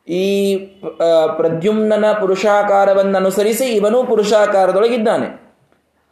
[0.08, 0.56] ಈ
[1.38, 5.44] ಪ್ರದ್ಯುಮ್ನನ ಪುರುಷಾಕಾರವನ್ನು ಅನುಸರಿಸಿ ಇವನು ಪುರುಷಾಕಾರದೊಳಗಿದ್ದಾನೆ.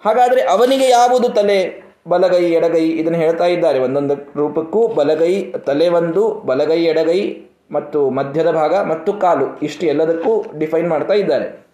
[0.06, 1.92] ಹಾಗಾದರೆ ಅವನಿಗೆ ಯಾವುದು ತಲೆ?
[2.08, 3.80] ಬಲಗೈ, ಎಡಗೈ ಇದನ್ನು ಹೇಳ್ತಾ ಇದ್ದಾರೆ.
[3.80, 7.38] ಒಂದೊಂದು ರೂಪಕ್ಕೂ ಬಲಗೈ, ತಲೆ ಒಂದು, ಬಲಗೈ, ಎಡಗೈ
[7.72, 9.60] ಮತ್ತು ಮಧ್ಯದ ಭಾಗ ಮತ್ತು ಕಾಲು.
[9.60, 11.66] ಇಷ್ಟು ಎಲ್ಲದಕ್ಕೂ ಡಿಫೈನ್ ಮಾಡ್ತಾ ಇದ್ದಾರೆ.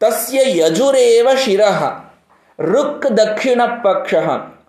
[0.00, 1.84] ತಸ್ಯ ಯಜುರೇವ ಶಿರಃ
[2.60, 4.14] ರುಕ್ ದಕ್ಷಿಣ ಪಕ್ಷ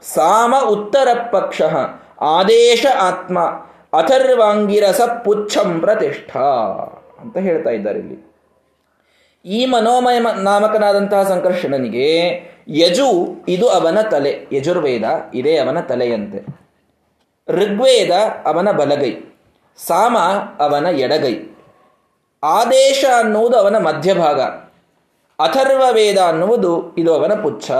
[0.01, 1.61] ಸಾಮ ಉತ್ತರ ಪಕ್ಷ
[2.21, 3.39] ಆದೇಶ ಆತ್ಮ.
[3.95, 6.37] ಅಥರ್ವಾಂಗಿರಸ ಪುಚ್ಛಂ ಪ್ರತಿಷ್ಠ
[7.19, 8.17] ಅಂತ ಹೇಳ್ತಾ ಇದ್ದಾರೆ ಇಲ್ಲಿ.
[9.45, 12.07] ಈ ಮನೋಮಯ ನಾಮಕನಾದಂತಹ ಸಂಕರ್ಷಣನಿಗೆ
[12.67, 13.09] ಯಜು,
[13.47, 16.39] ಇದು ಅವನ ತಲೆ, ಯಜುರ್ವೇದ ಇದೇ ಅವನ ತಲೆಯಂತೆ.
[17.49, 18.11] ಋಗ್ವೇದ
[18.45, 19.13] ಅವನ ಬಲಗೈ,
[19.77, 20.17] ಸಾಮ
[20.59, 21.35] ಅವನ ಎಡಗೈ.
[22.43, 24.39] ಆದೇಶ ಅನ್ನುವುದು ಅವನ ಮಧ್ಯಭಾಗ
[25.39, 27.71] ಅಥರ್ವ ವೇದ ಅನ್ನುವುದು ಇದು ಅವನ ಪುಚ್ಛ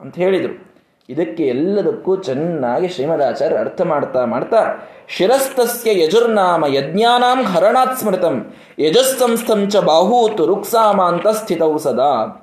[0.00, 0.65] ಅಂತ ಹೇಳಿದರು.
[1.08, 10.46] ಇದಕ್ಕೆ ಎಲ್ಲದಕ್ಕೂ ಚೆನ್ನಾಗಿ ಶ್ರೀಮದಾಚಾರ್ಯ ಅರ್ಥ ಮಾಡ್ತಾ ಮಾಡ್ತಾ, ಶಿರಸ್ತಸ್ಯ ಯಜುರ್ನಾಮ ಯಜ್ಞಾನಾಂ ಹರಣಾತ್ ಸ್ಮೃತಂ ಯಜಸ್ಸಂಸ್ಥಂ ಚ ಬಾಹೂತು
[10.46, 12.42] ರುಕ್ಸಾಮಾಂತ ಸ್ಥಿತವು ಸದಾ.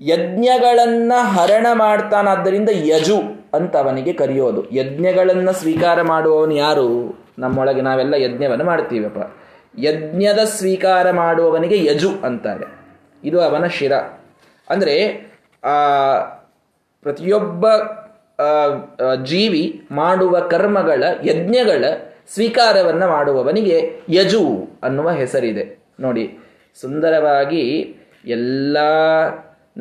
[0.00, 4.70] ಯಜ್ಞಗಳನ್ನ ಹರಣ ಮಾಡ್ತಾನಾದ್ದರಿಂದ ಯಜು ಅಂತ ಅವನಿಗೆ ಕರೆಯೋದು.
[4.72, 7.18] ಯಜ್ಞಗಳನ್ನ ಸ್ವೀಕಾರ ಮಾಡುವವನು ಯಾರು?
[7.38, 9.36] ನಮ್ಮೊಳಗೆ ನಾವೆಲ್ಲ ಯಜ್ಞವನ್ನು ಮಾಡ್ತೀವಪ್ಪ.
[9.78, 12.64] ಯಜ್ಞದ ಸ್ವೀಕಾರ ಮಾಡುವವನಿಗೆ ಯಜು ಅಂತಾರೆ.
[13.24, 13.92] ಇದು ಅವನ ಶಿರ.
[14.70, 15.26] ಅಂದರೆ
[17.06, 17.66] ಪ್ರತಿಯೊಬ್ಬ
[19.30, 21.84] ಜೀವಿ ಮಾಡುವ ಕರ್ಮಗಳ ಯಜ್ಞಗಳ
[22.34, 24.42] ಸ್ವೀಕಾರವನ್ನು ಮಾಡುವವನಿಗೆ ಯಜು
[24.82, 25.64] ಅನ್ನುವ ಹೆಸರಿದೆ.
[26.04, 26.24] ನೋಡಿ,
[26.80, 27.64] ಸುಂದರವಾಗಿ
[28.36, 28.76] ಎಲ್ಲ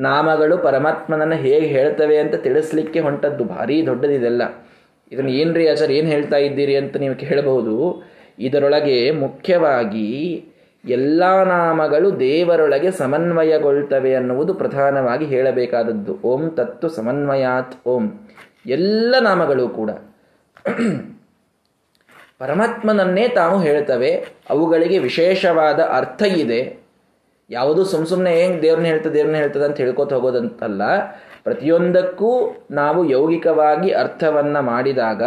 [0.07, 4.43] ನಾಮಗಳು ಪರಮಾತ್ಮನನ್ನು ಹೇಗೆ ಹೇಳ್ತವೆ ಅಂತ ತಿಳಿಸ್ಲಿಕ್ಕೆ ಹೊಂಟದ್ದು ಭಾರಿ ದೊಡ್ಡದಿದೆಲ್ಲ.
[5.11, 7.75] ಇದನ್ನು ಏನ್ರಿ ಆಚಾರ ಏನು ಹೇಳ್ತಾ ಇದ್ದೀರಿ ಅಂತ ನೀವು ಕೇಳಬಹುದು.
[8.47, 10.09] ಇದರೊಳಗೆ ಮುಖ್ಯವಾಗಿ
[10.85, 16.19] ಎಲ್ಲ ನಾಮಗಳು ದೇವರೊಳಗೆ ಸಮನ್ವಯಗೊಳ್ತವೆ ಅನ್ನುವುದು ಪ್ರಧಾನವಾಗಿ ಹೇಳಬೇಕಾದದ್ದು.
[16.23, 18.27] ಓಂ ತತ್ತು ಸಮನ್ವಯಾತ್ ಓಂ.
[18.65, 19.89] ಎಲ್ಲ ನಾಮಗಳು ಕೂಡ.
[22.39, 24.27] ಪರಮಾತ್ಮನನ್ನೇ ತಾವು ಹೇಳ್ತವೆ.
[24.49, 26.77] ಅವುಗಳಿಗೆ ವಿಶೇಷವಾದ ಅರ್ಥ ಇದೆ.
[27.49, 30.81] ಯಾವುದು ಸುಮ್ ಸುಮ್ಮನೆ ಹೆಂಗೆ ದೇವ್ರನ್ನ ಹೇಳ್ತದೆ ದೇವ್ರನ್ನ ಹೇಳ್ತದೆ ಅಂತ ಹೇಳ್ಕೊತ ಹೋಗೋದಂತಲ್ಲ.
[31.43, 35.23] ಪ್ರತಿಯೊಂದಕ್ಕೂ ನಾವು ಯೌಗಿಕವಾಗಿ ಅರ್ಥವನ್ನ ಮಾಡಿದಾಗ,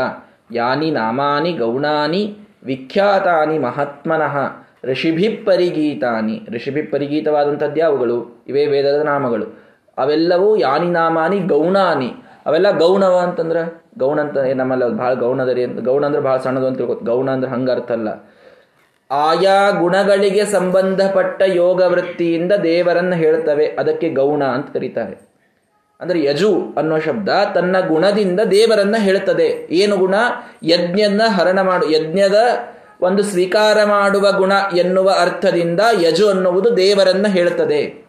[0.53, 8.44] ಯಾನಿ ನಾಮಾನಿ ಗೌಣಾನಿ ವಿಖ್ಯಾತಾನಿ ಮಹಾತ್ಮನಃ ಋಷಿಭಿ ಋಷಿಭಿಪ್ಪರಿಗೀತವಾದಂಥದ್ದು ಋಷಿಭಿ ಪರಿಗೀತವಾದಂಥದ್ದು ಯಾವುಗಳು?
[8.49, 9.68] ಇವೇ ವೇದದ ನಾಮಗಳು.
[9.99, 12.12] ಅವೆಲ್ಲವೂ ಯಾನಿ ನಾಮಾನಿ ಗೌಣಾನಿ.
[12.47, 13.82] ಅವೆಲ್ಲ ಗೌಣವ ಅಂತಂದ್ರೆ?
[13.99, 15.80] ಗೌಣ ಅಂತ ನಮ್ಮಲ್ಲಿ ಭಾಳ ಗೌಣದರಿ ಅಂತ.
[15.80, 18.08] ಗೌಣ ಅಂದ್ರೆ ಭಾಳ ಸಣ್ಣದು ಅಂತ ತಿಳ್ಕೊ ಗೌಣ ಅಂದ್ರೆ ಹಂಗ ಅರ್ಥ ಅಲ್ಲ.
[19.11, 23.66] ಆಯಾ ಗುಣಗಳಿಗೆ ಸಂಬಂಧಪಟ್ಟ ಯೋಗ ವೃತ್ತಿಯಿಂದ ದೇವರನ್ನ ಹೇಳ್ತವೆ.
[23.66, 25.28] ಅದಕ್ಕೆ ಗೌಣ ಅಂತ ಕರೀತಾರೆ.
[26.00, 29.68] ಅಂದ್ರೆ ಯಜು ಅನ್ನೋ ಶಬ್ದ ತನ್ನ ಗುಣದಿಂದ ದೇವರನ್ನ ಹೇಳ್ತದೆ.
[29.70, 30.14] ಏನು ಗುಣ?
[30.62, 32.35] ಯಜ್ಞನ ಹರಣ ಮಾಡು ಯಜ್ಞದ
[33.02, 38.09] ಒಂದು ಸ್ವೀಕಾರ ಮಾಡುವ ಗುಣ ಎನ್ನುವ ಅರ್ಥದಿಂದ ಯಜು ಅನ್ನುವುದು ದೇವರನ್ನ ಹೇಳುತ್ತದೆ.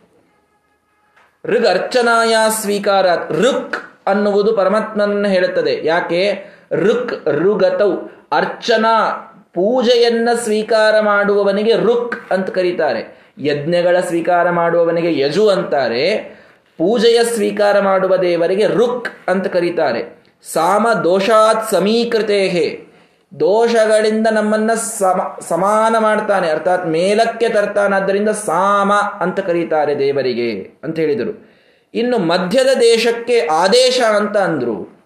[1.46, 3.76] ಋಗ್ ಅರ್ಚನಾಯ ಸ್ವೀಕಾರ, ಋಕ್
[4.08, 5.88] ಅನ್ನುವುದು ಪರಮಾತ್ಮನನ್ನ ಹೇಳುತ್ತದೆ.
[5.88, 6.46] ಯಾಕೆ?
[6.72, 7.92] ಋಕ್ ಋಗತೌ.
[8.32, 13.34] ಅರ್ಚನಾ ಪೂಜೆಯನ್ನ ಸ್ವೀಕಾರ ಮಾಡುವವನಿಗೆ ರುಕ್ ಅಂತ ಕರೀತಾರೆ.
[13.38, 16.18] ಯಜ್ಞಗಳ ಸ್ವೀಕಾರ ಮಾಡುವವನಿಗೆ ಯಜು ಅಂತಾರೆ.
[16.78, 20.24] ಪೂಜೆಯ ಸ್ವೀಕಾರ ಮಾಡುವ ದೇವರಿಗೆ ರುಕ್ ಅಂತ ಕರೀತಾರೆ.
[20.54, 22.89] ಸಾಮ ದೋಷಾತ್ ಸಮೀಕೃತೇಹೇ.
[23.40, 26.50] ದೋಷಗಳಿಂದ ನಮ್ಮನ್ನ ಸಮ, ಸಮಾನ ಮಾಡ್ತಾನೆ.
[26.50, 31.50] ಅರ್ಥಾತ್ ಮೇಲಕ್ಕೆ ತರ್ತಾನಾದ್ದರಿಂದ ಸಾಮ ಅಂತ ಕರೀತಾರೆ ದೇವರಿಗೆ ಅಂತ ಹೇಳಿದರು.
[31.94, 35.00] ಇನ್ನು ಮಧ್ಯದ ದೇಶಕ್ಕೆ ಆದೇಶ ಅಂತ ಅಂದ್ರು.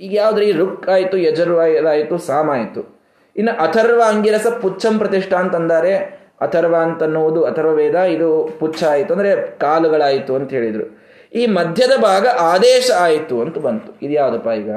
[0.00, 0.52] ಈಗ ಯಾವ್ದ್ರಿ?
[0.52, 3.00] ರುಕ್ ಆಯಿತು ಯಜರ್ವಾಯಿತು ಸಾಮ ಆಯಿತು.
[3.36, 5.96] ಇನ್ನು ಅಥರ್ವ ಅಂಗಿರಸ ಪುಚ್ಛಂ ಪ್ರತಿಷ್ಠಾ ಅಂತಂದಾರೆ
[6.40, 11.08] ಅಥರ್ವ ಅಂತನ್ನುವುದು ಅಥರ್ವ ವೇದ, ಇದು ಪುಚ್ಛ ಆಯಿತು ಅಂದರೆ ಕಾಲುಗಳಾಯಿತು ಅಂತ ಹೇಳಿದರು.
[11.34, 13.98] ಈ ಮಧ್ಯದ ಭಾಗ ಆದೇಶ ಆಯಿತು ಅಂತ ಬಂತು.
[14.02, 14.70] ಇದು ಯಾವುದಪ್ಪ ಈಗ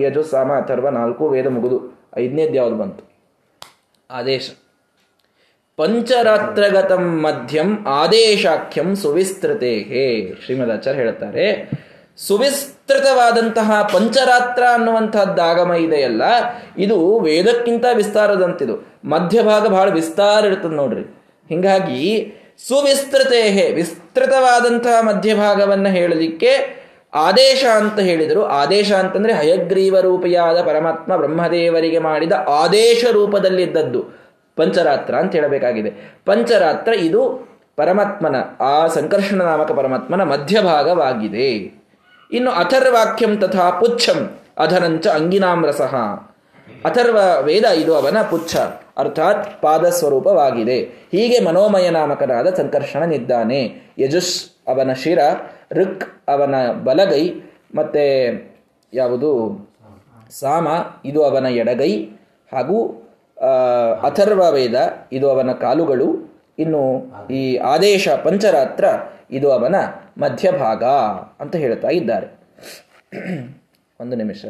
[0.00, 1.99] ಯಜು, ಸಾಮ, ಅಥರ್ವ, ನಾಲ್ಕು, ವೇದ ಮುಗುದು.
[2.18, 3.10] ಐದನೇದು ಯಾವ್ದು ಬಂತು?
[4.10, 4.50] ಆದೇಶ.
[5.76, 11.70] ಪಂಚರಾತ್ರಗತಂ ಮಧ್ಯಂ ಆದೇಶಾಖ್ಯಂ ಸುವಿಸ್ತೃತೆ ಹೇ ಶ್ರೀಮದಾಚಾರ್ಯ ಹೇಳ್ತಾರೆ
[12.16, 16.22] ಸುವಿಸ್ತೃತವಾದಂತಹ ಪಂಚರಾತ್ರ ಅನ್ನುವಂತಹದ್ದು ಆಗಮ ಇದೆಯಲ್ಲ,
[16.78, 19.00] ಇದು ವೇದಕ್ಕಿಂತ ವಿಸ್ತಾರದಂತಿದು.
[19.04, 21.00] ಮಧ್ಯಭಾಗ ಬಹಳ ವಿಸ್ತಾರ ಇರ್ತದೆ ನೋಡ್ರಿ.
[21.48, 22.32] ಹಿಂಗಾಗಿ
[22.68, 26.79] ಸುವಿಸ್ತೃತೆ ವಿಸ್ತೃತವಾದಂತಹ ಮಧ್ಯಭಾಗವನ್ನು ಹೇಳಲಿಕ್ಕೆ
[27.14, 28.44] ಆದೇಶ ಅಂತ ಹೇಳಿದರು.
[28.44, 34.04] ಆದೇಶ ಅಂತಂದ್ರೆ ಹಯಗ್ರೀವ ರೂಪಿಯಾದ ಪರಮಾತ್ಮ ಬ್ರಹ್ಮದೇವರಿಗೆ ಮಾಡಿದ ಆದೇಶ ರೂಪದಲ್ಲಿದ್ದದ್ದು.
[34.56, 36.18] ಪಂಚರಾತ್ರ ಅಂತ ಹೇಳಬೇಕಾಗಿದೆ.
[36.24, 41.80] ಪಂಚರಾತ್ರ ಇದು ಪರಮಾತ್ಮನ, ಆ ಸಂಕರ್ಷಣ ನಾಮಕ ಪರಮಾತ್ಮನ ಮಧ್ಯಭಾಗವಾಗಿದೆ.
[42.32, 45.94] ಇನ್ನು ಅಥರ್ವಾಕ್ಯಂ ತಥಾ ಪುಚ್ಛಂ ಅಧರಂಚ ಅಂಗಿನಾಮ್ರಸಃ.
[46.84, 48.56] ಅಥರ್ವ ವೇದ ಇದು ಅವನ ಪುಚ್ಛ,
[48.96, 50.80] ಅರ್ಥಾತ್ ಪಾದಸ್ವರೂಪವಾಗಿದೆ.
[50.82, 55.18] ಹೀಗೆ ಮನೋಮಯ ನಾಮಕನಾದ ಸಂಕರ್ಷಣನಿದ್ದಾನೆ ಯಜುಸ್ ಅವನ ಶಿರ,
[55.72, 57.42] ಋಕ್ ಅವನ ಬಲಗೈ,
[57.74, 58.04] ಮತ್ತೆ
[58.94, 59.30] ಯಾವುದು?
[60.30, 60.68] ಸಾಮ,
[61.04, 61.92] ಇದು ಅವನ ಎಡಗೈ,
[62.52, 62.78] ಹಾಗೂ
[64.02, 64.74] ಅಥರ್ವ ವೇದ,
[65.12, 66.08] ಇದು ಅವನ ಕಾಲುಗಳು,
[66.58, 66.82] ಇನ್ನು
[67.30, 68.84] ಈ ಆದೇಶ ಪಂಚರಾತ್ರ,
[69.30, 69.74] ಇದು ಅವನ
[70.18, 70.84] ಮಧ್ಯಭಾಗ
[71.40, 72.26] ಅಂತ ಹೇಳ್ತಾ ಇದ್ದಾರೆ.
[74.00, 74.44] ಒಂದು ನಿಮಿಷ.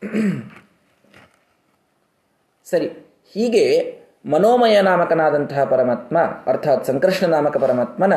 [2.64, 3.94] ಸರಿ, ಹೀಗೆ
[4.26, 8.12] ಮನೋಮಯ ನಾಮಕನಾದಂತಹ ಪರಮಾತ್ಮ, ಅರ್ಥಾತ್ ಸಂಕೃಷ್ಣ ನಾಮಕ ಪರಮಾತ್ಮನ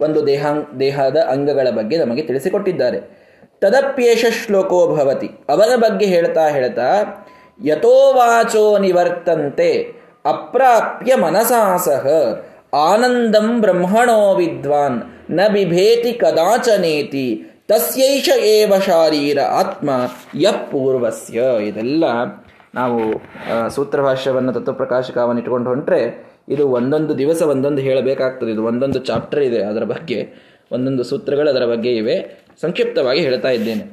[0.00, 3.30] ಒಂದು ದೇಹಾಂಗ್ ದೇಹದ ಅಂಗಗಳ ಬಗ್ಗೆ ನಮಗೆ ತಿಳಿಸಿಕೊಟ್ಟಿದ್ದಾರೆ.
[3.60, 5.30] ತದಪ್ಯೇಷ ಶ್ಲೋಕೋ ಭವತಿ.
[5.48, 7.20] ಅವನ ಬಗ್ಗೆ ಹೇಳ್ತಾ ಹೇಳ್ತಾ
[7.64, 12.06] ಯಥೋವಾಚೋ ನಿವರ್ತಂತೆ, ಅಪ್ರಾಪ್ಯ ಮನಸಾಸಹ,
[12.74, 19.90] ಆನಂದಂ ಬ್ರಹ್ಮಣೋ ವಿದ್ವಾನ್, ನ ಬಿಭೇತಿ ಕದಾಚನೇತಿ ತಸ್ಯೈಷ ಏವ ಶಾರೀರ ಆತ್ಮ
[20.70, 22.04] ಪೂರ್ವಸ್ಯ ಇದೆಲ್ಲ
[22.74, 23.00] ನಾವು
[23.70, 28.50] ಸೂತ್ರಭಾಷ್ಯವನ್ನು ತತ್ವಪ್ರಕಾಶಕವನ್ನು ಇಟ್ಕೊಂಡು ಹೊಂಟ್ರೆ ಇದು ಒಂದೊಂದು ದಿವಸ ಒಂದೊಂದು ಹೇಳಬೇಕಾಗ್ತದೆ.
[28.50, 30.28] ಇದು ಒಂದೊಂದು ಚಾಪ್ಟರ್ ಇದೆ ಅದರ ಬಗ್ಗೆ,
[30.72, 32.46] ಒಂದೊಂದು ಸೂತ್ರಗಳು ಅದರ ಬಗ್ಗೆ ಇವೆ.
[32.60, 33.84] ಸಂಕ್ಷಿಪ್ತವಾಗಿ ಹೇಳ್ತಾ ಇದ್ದೇನೆ.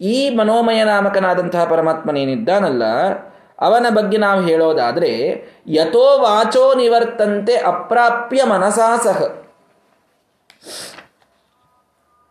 [0.00, 2.82] ಈ ಮನೋಮಯ ನಾಮಕನಾದಂತಹ ಪರಮಾತ್ಮನೇನಿದ್ದಾನಲ್ಲ,
[3.60, 5.12] ಅವನ ಬಗ್ಗೆ ನಾವು ಹೇಳೋದಾದರೆ,
[5.68, 9.43] ಯಥೋ ವಾಚೋ ನಿವರ್ತಂತೆ ಅಪ್ರಾಪ್ಯ ಮನಸಾ ಸಹ.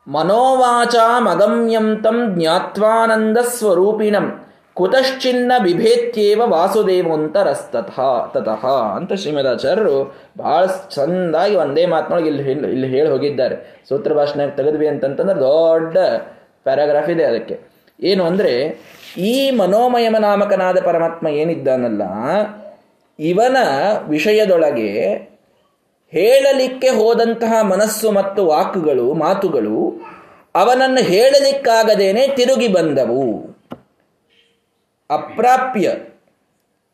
[0.07, 0.95] ಮನೋವಾಚ
[1.27, 4.25] ಮಗಮ್ಯಂ ತಂ ಜ್ಞಾತ್ವಾನಂದ ಸ್ವರೂಪಿಣಂ
[4.73, 7.95] ಕುತಶ್ಚಿನ್ನ ಬಿಭೇತ್ಯೇವ ವಾಸುದೇವಂತರಸ್ತಥ
[8.33, 8.63] ತತಃ
[8.97, 9.97] ಅಂತ ಶ್ರೀಮದಾಚಾರ್ಯರು
[10.37, 10.61] ಬಹಳ
[10.95, 13.55] ಚಂದಾಗಿ ಒಂದೇ ಮಾತನೊಳಗೆ ಇಲ್ಲಿ ಇಲ್ಲಿ ಹೇಳಿ ಹೋಗಿದ್ದಾರೆ.
[13.89, 15.97] ಸೂತ್ರ ಭಾಷಣ ತೆಗೆದ್ವಿ ಅಂತಂತಂದ್ರೆ ದೊಡ್ಡ
[16.63, 17.55] ಪ್ಯಾರಾಗ್ರಾಫ್ ಇದೆ ಅದಕ್ಕೆ.
[17.99, 18.53] ಏನು ಅಂದರೆ,
[19.31, 22.03] ಈ ಮನೋಮಯಮ ನಾಮಕನಾದ ಪರಮಾತ್ಮ ಏನಿದ್ದಾನಲ್ಲ,
[23.19, 23.57] ಇವನ
[24.07, 24.89] ವಿಷಯದೊಳಗೆ
[26.13, 30.01] ಹೇಳಲಿಕ್ಕೆ ಹೋದಂತಹ ಮನಸ್ಸು ಮತ್ತು ವಾಕುಗಳು, ಮಾತುಗಳು
[30.55, 33.55] ಅವನನ್ನು ಹೇಳಲಿಕ್ಕಾಗದೇನೆ ತಿರುಗಿ ಬಂದವು.
[35.09, 35.87] ಅಪ್ರಾಪ್ಯ.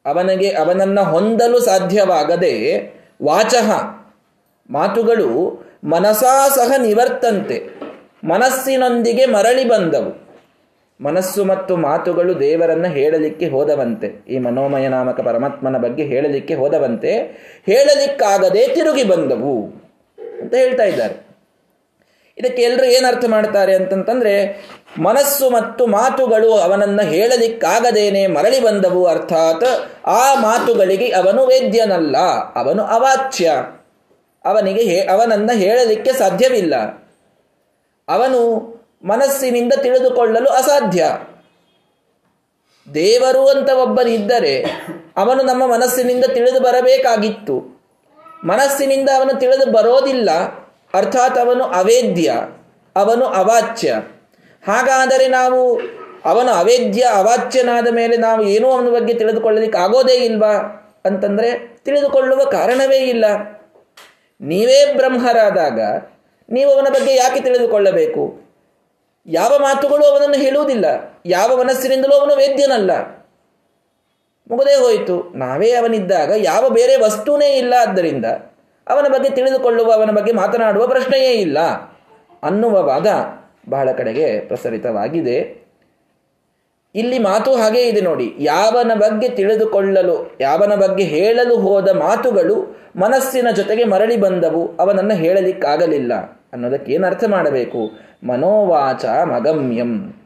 [0.06, 2.78] ಅವನಿಗೆ, ಅವನನ್ನು ಹೊಂದಲು ಸಾಧ್ಯವಾಗದೆ
[3.24, 3.84] ವಾಚಃ
[4.72, 7.70] ಮಾತುಗಳು ಮನಸಾ ಸಹ ನಿವರ್ತಂತೆ.
[8.24, 10.29] ಮನಸ್ಸಿನೊಂದಿಗೆ ಮರಳಿ ಬಂದವು.
[11.02, 14.26] ಮನಸ್ಸು ಮತ್ತು ಮಾತುಗಳು ದೇವರನ್ನ ಹೇಳಲಿಕ್ಕೆ ಹೋದವಂತೆ.
[14.30, 17.14] ಈ ಮನೋಮಯ ನಾಮಕ ಪರಮಾತ್ಮನ ಬಗ್ಗೆ ಹೇಳಲಿಕ್ಕೆ ಹೋದವಂತೆ.
[17.66, 19.66] ಹೇಳಲಿಕ್ಕಾಗದೆ ತಿರುಗಿ ಬಂದವು
[20.42, 21.30] ಅಂತ ಹೇಳ್ತಾ ಇದ್ದಾರೆ.
[22.38, 24.66] ಇದಕ್ಕೆ ಎಲ್ಲರೂ ಏನರ್ಥ ಮಾಡ್ತಾರೆ ಅಂತಂತಂದ್ರೆ,
[25.00, 32.18] ಮನಸ್ಸು ಮತ್ತು ಮಾತುಗಳು ಅವನನ್ನ ಹೇಳಲಿಕ್ಕಾಗದೇನೆ ಮರಳಿ ಬಂದವು ಅರ್ಥಾತ್ ಆ ಮಾತುಗಳಿಗೆ ಅವನು ವೇದ್ಯನಲ್ಲ,
[32.56, 33.52] ಅವನು ಅವಾಚ್ಯ.
[34.46, 36.76] ಅವನಿಗೆ ಅವನನ್ನ ಹೇಳಲಿಕ್ಕೆ ಸಾಧ್ಯವಿಲ್ಲ.
[38.08, 41.06] ಅವನು ಮನಸ್ಸಿನಿಂದ ತಿಳಿದುಕೊಳ್ಳಲು ಅಸಾಧ್ಯ.
[42.94, 44.64] ದೇವರು ಅಂತ ಒಬ್ಬನಿದ್ದರೆ
[45.18, 47.80] ಅವನು ನಮ್ಮ ಮನಸ್ಸಿನಿಂದ ತಿಳಿದು ಬರಬೇಕಾಗಿತ್ತು.
[48.46, 50.32] ಮನಸ್ಸಿನಿಂದ ಅವನು ತಿಳಿದು ಬರೋದಿಲ್ಲ,
[50.94, 52.32] ಅರ್ಥಾತ್ ಅವನು ಅವೇದ್ಯ,
[52.96, 53.94] ಅವನು ಅವಾಚ್ಯ.
[54.68, 55.80] ಹಾಗಾದರೆ ನಾವು
[56.26, 60.56] ಅವನು ಅವೇದ್ಯ, ಅವಾಚ್ಯನಾದ ಮೇಲೆ ನಾವು ಏನೂ ಅವನ ಬಗ್ಗೆ ತಿಳಿದುಕೊಳ್ಳಲಿಕ್ಕೆ ಆಗೋದೇ ಇಲ್ವಾ?
[61.06, 63.26] ಅಂತಂದರೆ ತಿಳಿದುಕೊಳ್ಳುವ ಕಾರಣವೇ ಇಲ್ಲ.
[64.42, 65.80] ನೀವೇ ಬ್ರಹ್ಮರಾದಾಗ
[66.50, 68.49] ನೀವು ಅವನ ಬಗ್ಗೆ ಯಾಕೆ ತಿಳಿದುಕೊಳ್ಳಬೇಕು?
[69.26, 70.86] ಯಾವ ಮಾತುಗಳು ಅವನನ್ನು ಹೇಳುವುದಿಲ್ಲ,
[71.26, 72.92] ಯಾವ ಮನಸ್ಸಿನಿಂದಲೂ ಅವನು ವೇದ್ಯನಲ್ಲ.
[74.52, 75.38] ಮುಗದೇ ಹೋಯಿತು.
[75.38, 78.26] ನಾವೇ ಅವನಿದ್ದಾಗ ಯಾವ ಬೇರೆ ವಸ್ತುನೇ ಇಲ್ಲ ಆದ್ದರಿಂದ
[78.88, 81.60] ಅವನ ಬಗ್ಗೆ ತಿಳಿದುಕೊಳ್ಳುವ, ಅವನ ಬಗ್ಗೆ ಮಾತನಾಡುವ ಪ್ರಶ್ನೆಯೇ ಇಲ್ಲ.
[82.44, 83.08] ಅನ್ನುವ ವಾದ
[83.70, 85.60] ಬಹಳ ಕಡೆಗೆ ಪ್ರಸರಿತವಾಗಿದೆ.
[86.96, 88.36] ಇಲ್ಲಿ ಮಾತು ಹಾಗೇ ಇದೆ ನೋಡಿ.
[88.40, 96.39] ಯಾವನ ಬಗ್ಗೆ ತಿಳಿದುಕೊಳ್ಳಲು, ಯಾವನ ಬಗ್ಗೆ ಹೇಳಲು ಹೋದ ಮಾತುಗಳು ಮನಸ್ಸಿನ ಜೊತೆಗೆ ಮರಳಿ ಬಂದವು, ಅವನನ್ನು ಹೇಳಲಿಕ್ಕಾಗಲಿಲ್ಲ.
[96.54, 97.92] ಅನ್ನೋದಕ್ಕೆ ಏನು ಅರ್ಥ ಮಾಡಬೇಕು?
[98.24, 100.24] ಮನೋವಾಚ ಮಗಮ್ಯಂ.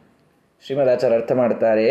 [0.66, 1.88] ಶ್ರೀಮದಾಚಾರ್ಯ ಅರ್ಥ ಮಾಡ್ತಾರೆ,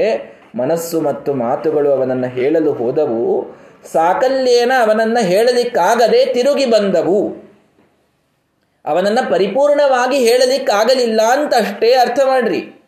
[0.56, 3.56] ಮನಸ್ಸು ಮತ್ತು ಮಾತುಗಳು ಅವನನ್ನು ಹೇಳಲು ಹೋದವು,
[3.92, 7.20] ಸಾಕಲ್ಯೇನ ಅವನನ್ನು ಹೇಳಲಿಕ್ಕಾಗದೆ ತಿರುಗಿ ಬಂದವು.
[8.86, 12.83] ಅವನನ್ನು ಪರಿಪೂರ್ಣವಾಗಿ ಹೇಳಲಿಕ್ಕಾಗಲಿಲ್ಲ ಅಂತ ಅಷ್ಟೇ ಅರ್ಥ ಮಾಡ್ರಿ.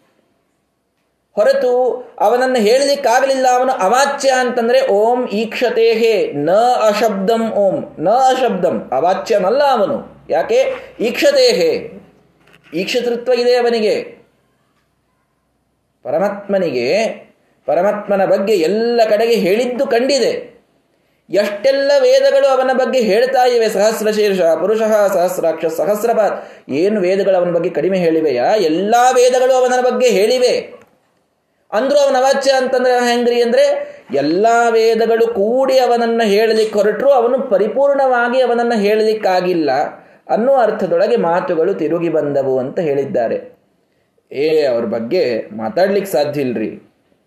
[1.36, 3.48] ಹೊರತು ಅವನನ್ನು ಹೇಳಲಿಕ್ಕಾಗಲಿಲ್ಲ.
[3.56, 6.52] ಅವನು ಅವಾಚ್ಯ ಅಂತಂದ್ರೆ ಓಂ ಈಕ್ಷತೆಹೇ, ನ
[6.88, 8.90] ಅಶಬ್ದಂ ಓಂ, ನ ಅಶಬ್ದಂ.
[8.92, 10.26] ಅವಾಚ್ಯನಲ್ಲ ಅವನು.
[10.30, 10.74] ಯಾಕೆ?
[11.00, 11.92] ಈಕ್ಷತೆಹೇ.
[12.74, 14.02] ಈಕ್ಷತೃತ್ವ ಇದೆ ಅವನಿಗೆ.
[16.04, 17.06] ಪರಮಾತ್ಮನಿಗೆ,
[17.66, 20.56] ಪರಮಾತ್ಮನ ಬಗ್ಗೆ ಎಲ್ಲ ಕಡೆಗೆ ಹೇಳಿದ್ದು ಕಂಡಿದೆ.
[21.30, 23.70] ಎಷ್ಟೆಲ್ಲ ವೇದಗಳು ಅವನ ಬಗ್ಗೆ ಹೇಳ್ತಾ ಇವೆ.
[23.70, 28.56] ಸಹಸ್ರ ಶೀರ್ಷ ಪುರುಷ, ಸಹಸ್ರಾಕ್ಷ ಸಹಸ್ರಪಾತ್ ಏನು ವೇದಗಳು ಅವನ ಬಗ್ಗೆ ಕಡಿಮೆ ಹೇಳಿವೆಯಾ?
[28.56, 30.75] ಎಲ್ಲ ವೇದಗಳು ಅವನ ಬಗ್ಗೆ ಹೇಳಿವೆ.
[31.72, 38.74] ಅಂದ್ರೂ ಅವನ ಅವಾಚ್ಯ ಅಂತಂದ್ರೆ ಹೆಂಗ್ರಿ ಅಂದ್ರೆ ಎಲ್ಲಾ ವೇದಗಳು ಕೂಡಿ ಅವನನ್ನ ಹೇಳಲಿಕ್ಕೆ ಹೊರಟರು, ಅವನು ಪರಿಪೂರ್ಣವಾಗಿ ಅವನನ್ನ
[38.76, 39.72] ಹೇಳಲಿಕ್ಕಾಗಿಲ್ಲ
[40.30, 43.56] ಅನ್ನೋ ಅರ್ಥದೊಳಗೆ ಮಾತುಗಳು ತಿರುಗಿ ಬಂದವು ಅಂತ ಹೇಳಿದ್ದಾರೆ.
[44.32, 46.82] ಏ, ಅವ್ರ ಬಗ್ಗೆ ಮಾತಾಡ್ಲಿಕ್ಕೆ ಸಾಧ್ಯ ಇಲ್ರಿ.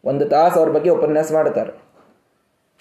[0.04, 1.88] ಒಂದು ತಾಸು ಅವ್ರ ಬಗ್ಗೆ ಉಪನ್ಯಾಸ ಮಾಡ್ತಾರೆ.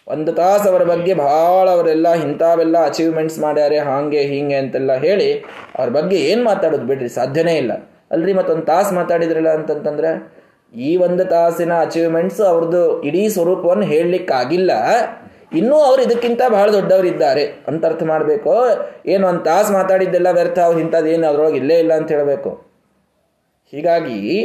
[0.08, 5.40] ಒಂದು ತಾಸು ಅವರ ಬಗ್ಗೆ ಭಾಳ ಅವರೆಲ್ಲ ಇಂಥವೆಲ್ಲ ಅಚೀವ್ಮೆಂಟ್ಸ್ ಮಾಡ್ಯಾರೆ, ಹಾಗೆ ಹೀಗೆ ಅಂತೆಲ್ಲ ಹೇಳಿ
[5.80, 7.72] ಅವ್ರ ಬಗ್ಗೆ ಏನು ಮಾತಾಡೋದು ಬಿಡ್ರಿ, ಸಾಧ್ಯನೇ ಇಲ್ಲ.
[8.12, 10.37] ಅಲ್ರಿ ಮತ್ತೊಂದು ತಾಸು ಮಾತಾಡಿದ್ರಲ್ಲ ಅಂತಂತಂದ್ರೆ
[10.76, 14.72] ಈ ಒಂದು ತಾಸಿನ ಅಚೀವ್ಮೆಂಟ್ಸ್ ಅವ್ರದ್ದು ಇಡೀ ಸ್ವರೂಪವನ್ನು ಹೇಳಲಿಕ್ಕಾಗಿಲ್ಲ.
[15.54, 17.46] ಇನ್ನೂ ಅವ್ರು ಇದಕ್ಕಿಂತ ಬಹಳ ದೊಡ್ಡವರಿದ್ದಾರೆ.
[17.68, 18.54] ಅಂತ ಅರ್ಥ ಮಾಡಬೇಕು.
[19.06, 22.50] ಏನು, ಒಂದು ತಾಸು ಮಾತಾಡಿದ್ದೆಲ್ಲ ವ್ಯರ್ಥ, ಅವ್ರು ಇಂಥದ್ದು ಏನು, ಅದ್ರೊಳಗೆ ಇಲ್ಲೇ ಇಲ್ಲ ಅಂತ ಹೇಳಬೇಕು.
[23.72, 24.42] ಹೀಗಾಗಿ,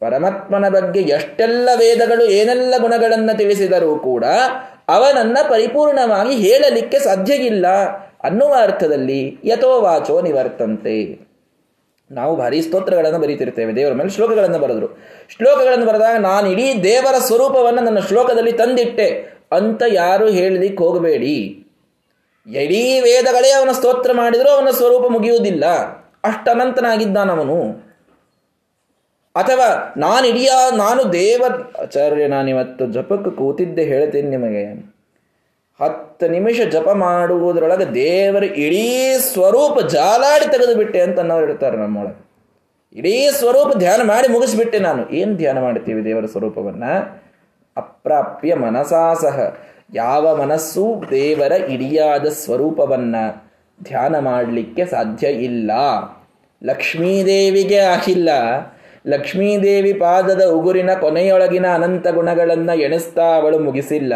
[0.00, 4.24] ಪರಮಾತ್ಮನ ಬಗ್ಗೆ ಎಷ್ಟೆಲ್ಲ ವೇದಗಳು, ಏನೆಲ್ಲ ಗುಣಗಳನ್ನು ತಿಳಿಸಿದರೂ ಕೂಡ,
[4.88, 7.66] ಅವನನ್ನ ಪರಿಪೂರ್ಣವಾಗಿ ಹೇಳಲಿಕ್ಕೆ ಸಾಧ್ಯವಿಲ್ಲ
[8.24, 11.29] ಅನ್ನುವ ಅರ್ಥದಲ್ಲಿ ಯಥೋವಾಚೋ ನಿವರ್ತಂತೆ.
[12.10, 14.86] ನಾವು ಭಾರಿ ಸ್ತೋತ್ರಗಳನ್ನು ಬರೀತಿರ್ತೇವೆ ದೇವರ ಮೇಲೆ ಶ್ಲೋಕಗಳನ್ನು ಬರೆದ್ರು.
[15.28, 19.40] ಶ್ಲೋಕಗಳನ್ನು ಬರೆದಾಗ ನಾನು ಇಡೀ ದೇವರ ಸ್ವರೂಪವನ್ನು ನನ್ನ ಶ್ಲೋಕದಲ್ಲಿ ತಂದಿಟ್ಟೆ.
[19.52, 21.66] ಅಂತ ಯಾರು ಹೇಳಲಿಕ್ಕೆ ಹೋಗಬೇಡಿ.
[22.54, 25.66] ಇಡೀ ವೇದಗಳೇ ಅವನ ಸ್ತೋತ್ರ ಮಾಡಿದರೂ ಅವನ ಸ್ವರೂಪ ಮುಗಿಯುವುದಿಲ್ಲ.
[26.24, 27.90] ಅಷ್ಟನಂತನಾಗಿದ್ದಾನವನು.
[29.34, 31.42] ಅಥವಾ ನಾನು ಇಡಿಯ ನಾನು ದೇವ
[31.82, 34.94] ಆಚಾರ್ಯ, ನಾನಿವತ್ತು ಜಪಕ್ಕೆ ಕೂತಿದ್ದೆ ಹೇಳ್ತೇನೆ ನಿಮಗೆ.
[35.82, 42.30] ಹತ್ತು ನಿಮಿಷ ಜಪ ಮಾಡುವುದರೊಳಗೆ ದೇವರ ಇಡೀ ಸ್ವರೂಪ ಜಾಲಾಡಿ ತೆಗೆದು ಬಿಟ್ಟೆ ಅಂತ ಅನ್ನೋರು ಇರ್ತಾರೆ ನಮ್ಮೊಳಗೆ.
[42.92, 45.08] ಇಡೀ ಸ್ವರೂಪ ಧ್ಯಾನ ಮಾಡಿ ಮುಗಿಸ್ಬಿಟ್ಟೆ ನಾನು.
[45.08, 46.84] ಏನು ಧ್ಯಾನ ಮಾಡ್ತೀವಿ ದೇವರ ಸ್ವರೂಪವನ್ನ?
[47.76, 49.54] ಅಪ್ರಾಪ್ಯ ಮನಸಾಸಹ
[49.94, 53.16] ಯಾವ ಮನಸ್ಸು ದೇವರ ಇಡಿಯಾದ ಸ್ವರೂಪವನ್ನ
[53.82, 55.70] ಧ್ಯಾನ ಮಾಡಲಿಕ್ಕೆ ಸಾಧ್ಯ ಇಲ್ಲ.
[56.64, 58.28] ಲಕ್ಷ್ಮೀದೇವಿಗೆ ಆಗಿಲ್ಲ
[59.06, 64.12] ಲಕ್ಷ್ಮೀದೇವಿ ಪಾದದ ಉಗುರಿನ ಕೊನೆಯೊಳಗಿನ ಅನಂತ ಗುಣಗಳನ್ನು ಎಣಿಸ್ತಾ ಅವಳು ಮುಗಿಸಿಲ್ಲ.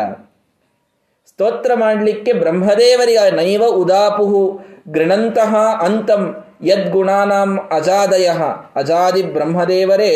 [1.35, 8.31] ಸ್ತೋತ್ರ ಮಾಡಲಿಕ್ಕೆ ಬ್ರಹ್ಮದೇವರಿಗೆ ನೈವ ಉದಾಪುಹು ಗೃಣಂತಹ ಅಂತಂ ಯದ್ಗುಣಾನಾಂ ಅಜಾದಯ.
[8.77, 10.13] ಅಜಾದಿ ಬ್ರಹ್ಮದೇವರೇ,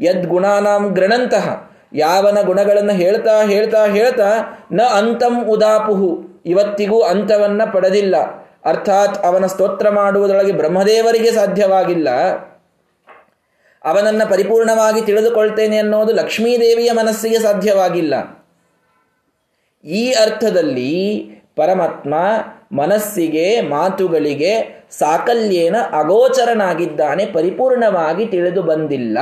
[0.00, 1.70] ಯದ್ಗುಣಾನಾಂ ಗೃಣಂತಹ.
[1.94, 4.32] ಯಾವನ ಗುಣಗಳನ್ನು ಹೇಳ್ತಾ ಹೇಳ್ತಾ ಹೇಳ್ತಾ
[4.72, 6.40] ನ ಅಂತಂ ಉದಾಪುಹು.
[6.46, 8.16] ಇವತ್ತಿಗೂ ಅಂತವನ್ನ ಪಡೆದಿಲ್ಲ.
[8.64, 12.08] ಅರ್ಥಾತ್ ಅವನ ಸ್ತೋತ್ರ ಮಾಡುವುದರೊಳಗೆ ಬ್ರಹ್ಮದೇವರಿಗೆ ಸಾಧ್ಯವಾಗಿಲ್ಲ.
[13.84, 18.37] ಅವನನ್ನು ಪರಿಪೂರ್ಣವಾಗಿ ತಿಳಿದುಕೊಳ್ತೇನೆ ಅನ್ನೋದು ಲಕ್ಷ್ಮೀದೇವಿಯ ಮನಸ್ಸಿಗೆ ಸಾಧ್ಯವಾಗಿಲ್ಲ.
[19.84, 21.22] ಈ ಅರ್ಥದಲ್ಲಿ
[21.56, 22.14] ಪರಮಾತ್ಮ
[22.72, 29.18] ಮನಸ್ಸಿಗೆ, ಮಾತುಗಳಿಗೆ ಸಾಕಲ್ಯೇನ ಅಗೋಚರನಾಗಿದ್ದಾನೆ, ಪರಿಪೂರ್ಣವಾಗಿ ತಿಳಿದು ಬಂದಿಲ್ಲ.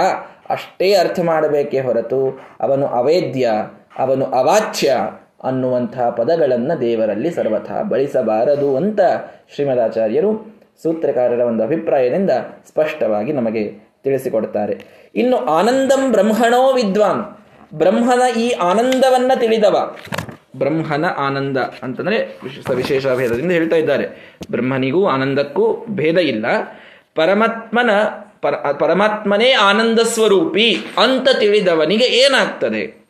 [0.51, 3.53] ಅಷ್ಟೇ ಅರ್ಥ ಮಾಡಬೇಕೇ ಹೊರತು ಅವನು ಅವೇದ್ಯ,
[3.99, 4.97] ಅವನು ಅವಾಚ್ಯ
[5.45, 9.01] ಅನ್ನುವಂತಹ ಪದಗಳನ್ನು ದೇವರಲ್ಲಿ ಸರ್ವಥಾ ಬಳಸಬಾರದು ಅಂತ
[9.55, 12.31] ಶ್ರೀಮದಾಚಾರ್ಯರು ಸೂತ್ರಕಾರರ ಒಂದು ಅಭಿಪ್ರಾಯದಿಂದ
[12.69, 13.71] ಸ್ಪಷ್ಟವಾಗಿ ನಮಗೆ
[14.05, 15.07] ತಿಳಿಸಿಕೊಡ್ತಾರೆ.
[15.15, 17.39] ಇನ್ನು ಆನಂದಂ ಬ್ರಹ್ಮಣೋ ವಿದ್ವಾನ್.
[17.75, 19.97] ಬ್ರಹ್ಮನ ಈ ಆನಂದವನ್ನು ತಿಳಿದವ.
[20.59, 22.41] ಬ್ರಹ್ಮನ ಆನಂದ ಅಂತಂದರೆ
[22.75, 24.37] ವಿಶೇಷ ಭೇದದಿಂದ ಹೇಳ್ತಾ ಇದ್ದಾರೆ.
[24.51, 26.47] ಬ್ರಹ್ಮನಿಗೂ ಆನಂದಕ್ಕೂ ಭೇದ ಇಲ್ಲ.
[27.15, 27.91] ಪರಮಾತ್ಮನ
[28.43, 33.07] ಪರ ಪರಮಾತ್ಮನೇ ಆನಂದ ಸ್ವರೂಪಿ ಅಂತ ತಿಳಿದವನಿಗೆ ಏನಾಗ್ತದೆ?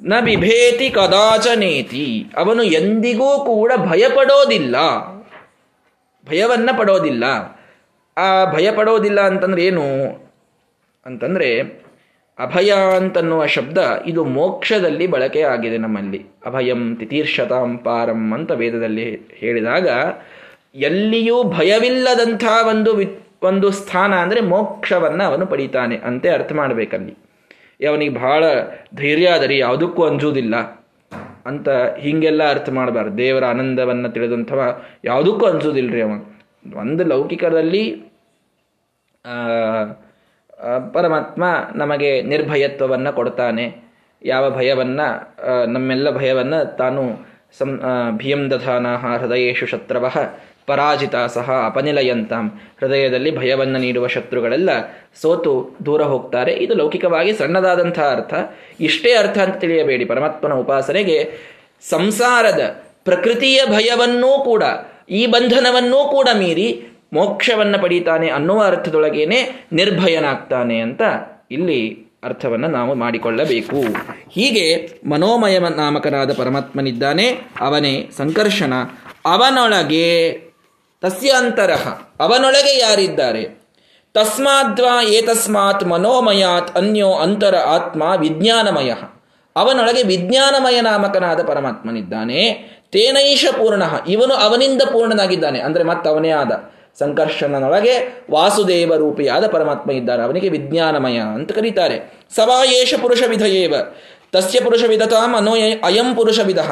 [0.00, 2.26] ನ ಬಿಭೇತಿ ಕದಾಚನೇತಿ.
[2.36, 4.76] ಅವನು ಎಂದಿಗೂ ಕೂಡ ಭಯಪಡೋದಿಲ್ಲ.
[6.28, 7.24] ಭಯವನ್ನ ಪಡೋದಿಲ್ಲ.
[8.18, 9.84] ಆ ಭಯ ಪಡೋದಿಲ್ಲ ಅಂತಂದ್ರೆ ಏನು?
[11.06, 11.80] ಅಂತಂದ್ರೆ
[12.40, 16.20] ಅಭಯ ಅಂತನ್ನುವ ಶಬ್ದ ಇದು ಮೋಕ್ಷದಲ್ಲಿ ಬಳಕೆ ಆಗಿದೆ ನಮ್ಮಲ್ಲಿ.
[16.46, 19.88] ಅಭಯಂ ತಿತೀರ್ಷತಾಂ ಪಾರಂ ಅಂತ ವೇದದಲ್ಲಿ ಹೇಳಿದಾಗ,
[20.88, 23.06] ಎಲ್ಲಿಯೂ ಭಯವಿಲ್ಲದಂಥ ಒಂದು ವಿ,
[23.42, 27.14] ಒಂದು ಸ್ಥಾನ ಅಂದರೆ ಮೋಕ್ಷವನ್ನು ಅವನು ಪಡಿತಾನೆ ಅಂತೆ ಅರ್ಥ ಮಾಡಬೇಕಲ್ಲಿ.
[27.88, 28.42] ಅವನಿಗೆ ಬಹಳ
[28.94, 30.56] ಧೈರ್ಯ ಅದರಿ ಯಾವುದಕ್ಕೂ ಅಂಜುವುದಿಲ್ಲ
[31.46, 33.14] ಅಂತ ಹೀಗೆಲ್ಲ ಅರ್ಥ ಮಾಡಬಾರ್ದು.
[33.18, 34.60] ದೇವರ ಆನಂದವನ್ನು ತಿಳಿದಂಥವ
[35.04, 36.24] ಯಾವುದಕ್ಕೂ ಅನಿಸೋದಿಲ್ಲ ರೀ ಅವನು
[36.80, 37.82] ಒಂದು ಲೌಕಿಕದಲ್ಲಿ
[40.94, 41.44] ಪರಮಾತ್ಮ
[41.74, 43.64] ನಮಗೆ ನಿರ್ಭಯತ್ವವನ್ನು ಕೊಡ್ತಾನೆ.
[44.22, 45.08] ಯಾವ ಭಯವನ್ನು
[45.74, 47.02] ನಮ್ಮೆಲ್ಲ ಭಯವನ್ನು ತಾನು
[47.58, 47.70] ಸಂ
[48.20, 48.86] ಭಿಯಂ ದಧಾನ
[49.20, 50.06] ಹೃದಯೇಶು ಶತ್ರವ
[50.68, 52.46] ಪರಾಜಿತ ಸಹ ಅಪನಿಲಯಂತಾಂ.
[52.80, 54.70] ಹೃದಯದಲ್ಲಿ ಭಯವನ್ನು ನೀಡುವ ಶತ್ರುಗಳೆಲ್ಲ
[55.22, 55.54] ಸೋತು
[55.86, 56.52] ದೂರ ಹೋಗ್ತಾರೆ.
[56.64, 58.34] ಇದು ಲೌಕಿಕವಾಗಿ ಸಣ್ಣದಾದಂಥ ಅರ್ಥ.
[58.88, 60.04] ಇಷ್ಟೇ ಅರ್ಥ ಅಂತ ತಿಳಿಯಬೇಡಿ.
[60.12, 61.18] ಪರಮಾತ್ಮನ ಉಪಾಸನೆಗೆ
[61.84, 62.62] ಸಂಸಾರದ
[63.08, 64.62] ಪ್ರಕೃತಿಯ ಭಯವನ್ನೂ ಕೂಡ,
[65.10, 66.68] ಈ ಬಂಧನವನ್ನೂ ಕೂಡ ಮೀರಿ
[67.12, 71.02] ಮೋಕ್ಷವನ್ನು ಪಡೀತಾನೆ ಅನ್ನುವ ಅರ್ಥದೊಳಗೇನೆ ನಿರ್ಭಯನಾಗ್ತಾನೆ ಅಂತ
[71.50, 73.76] ಇಲ್ಲಿ ಅರ್ಥವನ್ನು ನಾವು ಮಾಡಿಕೊಳ್ಳಬೇಕು.
[74.30, 77.28] ಹೀಗೆ ಮನೋಮಯ ನಾಮಕನಾದ ಪರಮಾತ್ಮನಿದ್ದಾನೆ,
[77.60, 78.74] ಅವನೇ ಸಂಕರ್ಷಣ.
[79.24, 80.32] ಅವನೊಳಗೆ
[81.00, 81.70] ತಸ್ಯಾಂತರ,
[82.20, 83.60] ಅವನೊಳಗೆ ಯಾರಿದ್ದಾರೆ?
[84.14, 88.92] ತಸ್ಮಾದ್ವಾ ಏತಸ್ಮಾತ್ ಮನೋಮಯಾತ್ ಅನ್ಯೋ ಅಂತರ ಆತ್ಮ ವಿಜ್ಞಾನಮಯ.
[89.56, 92.52] ಅವನೊಳಗೆ ವಿಜ್ಞಾನಮಯ ನಾಮಕನಾದ ಪರಮಾತ್ಮನಿದ್ದಾನೆ.
[92.92, 95.60] ತೇನೈಷ ಪೂರ್ಣ, ಇವನು ಅವನಿಂದ ಪೂರ್ಣನಾಗಿದ್ದಾನೆ.
[95.60, 96.72] ಅಂದರೆ ಮತ್ತವನೇ ಆದ.
[97.00, 97.94] ಸಂಕರ್ಷಣನೊಳಗೆ
[98.30, 101.96] ವಾಸುದೇವ ರೂಪಿಯಾದ ಪರಮಾತ್ಮ ಇದ್ದಾನೆ ಅವನಿಗೆ ವಿಜ್ಞಾನಮಯ ಅಂತ ಕರೀತಾರೆ.
[102.36, 103.74] ಸವಾಯೇಷ ಪುರುಷ ವಿಧಯೇವ.
[104.32, 106.62] ತಸ್ಯ ಪುರುಷ ವಿಧತಾಂ ಅನೋ ಅಯಂ ಪುರುಷ ವಿಧ.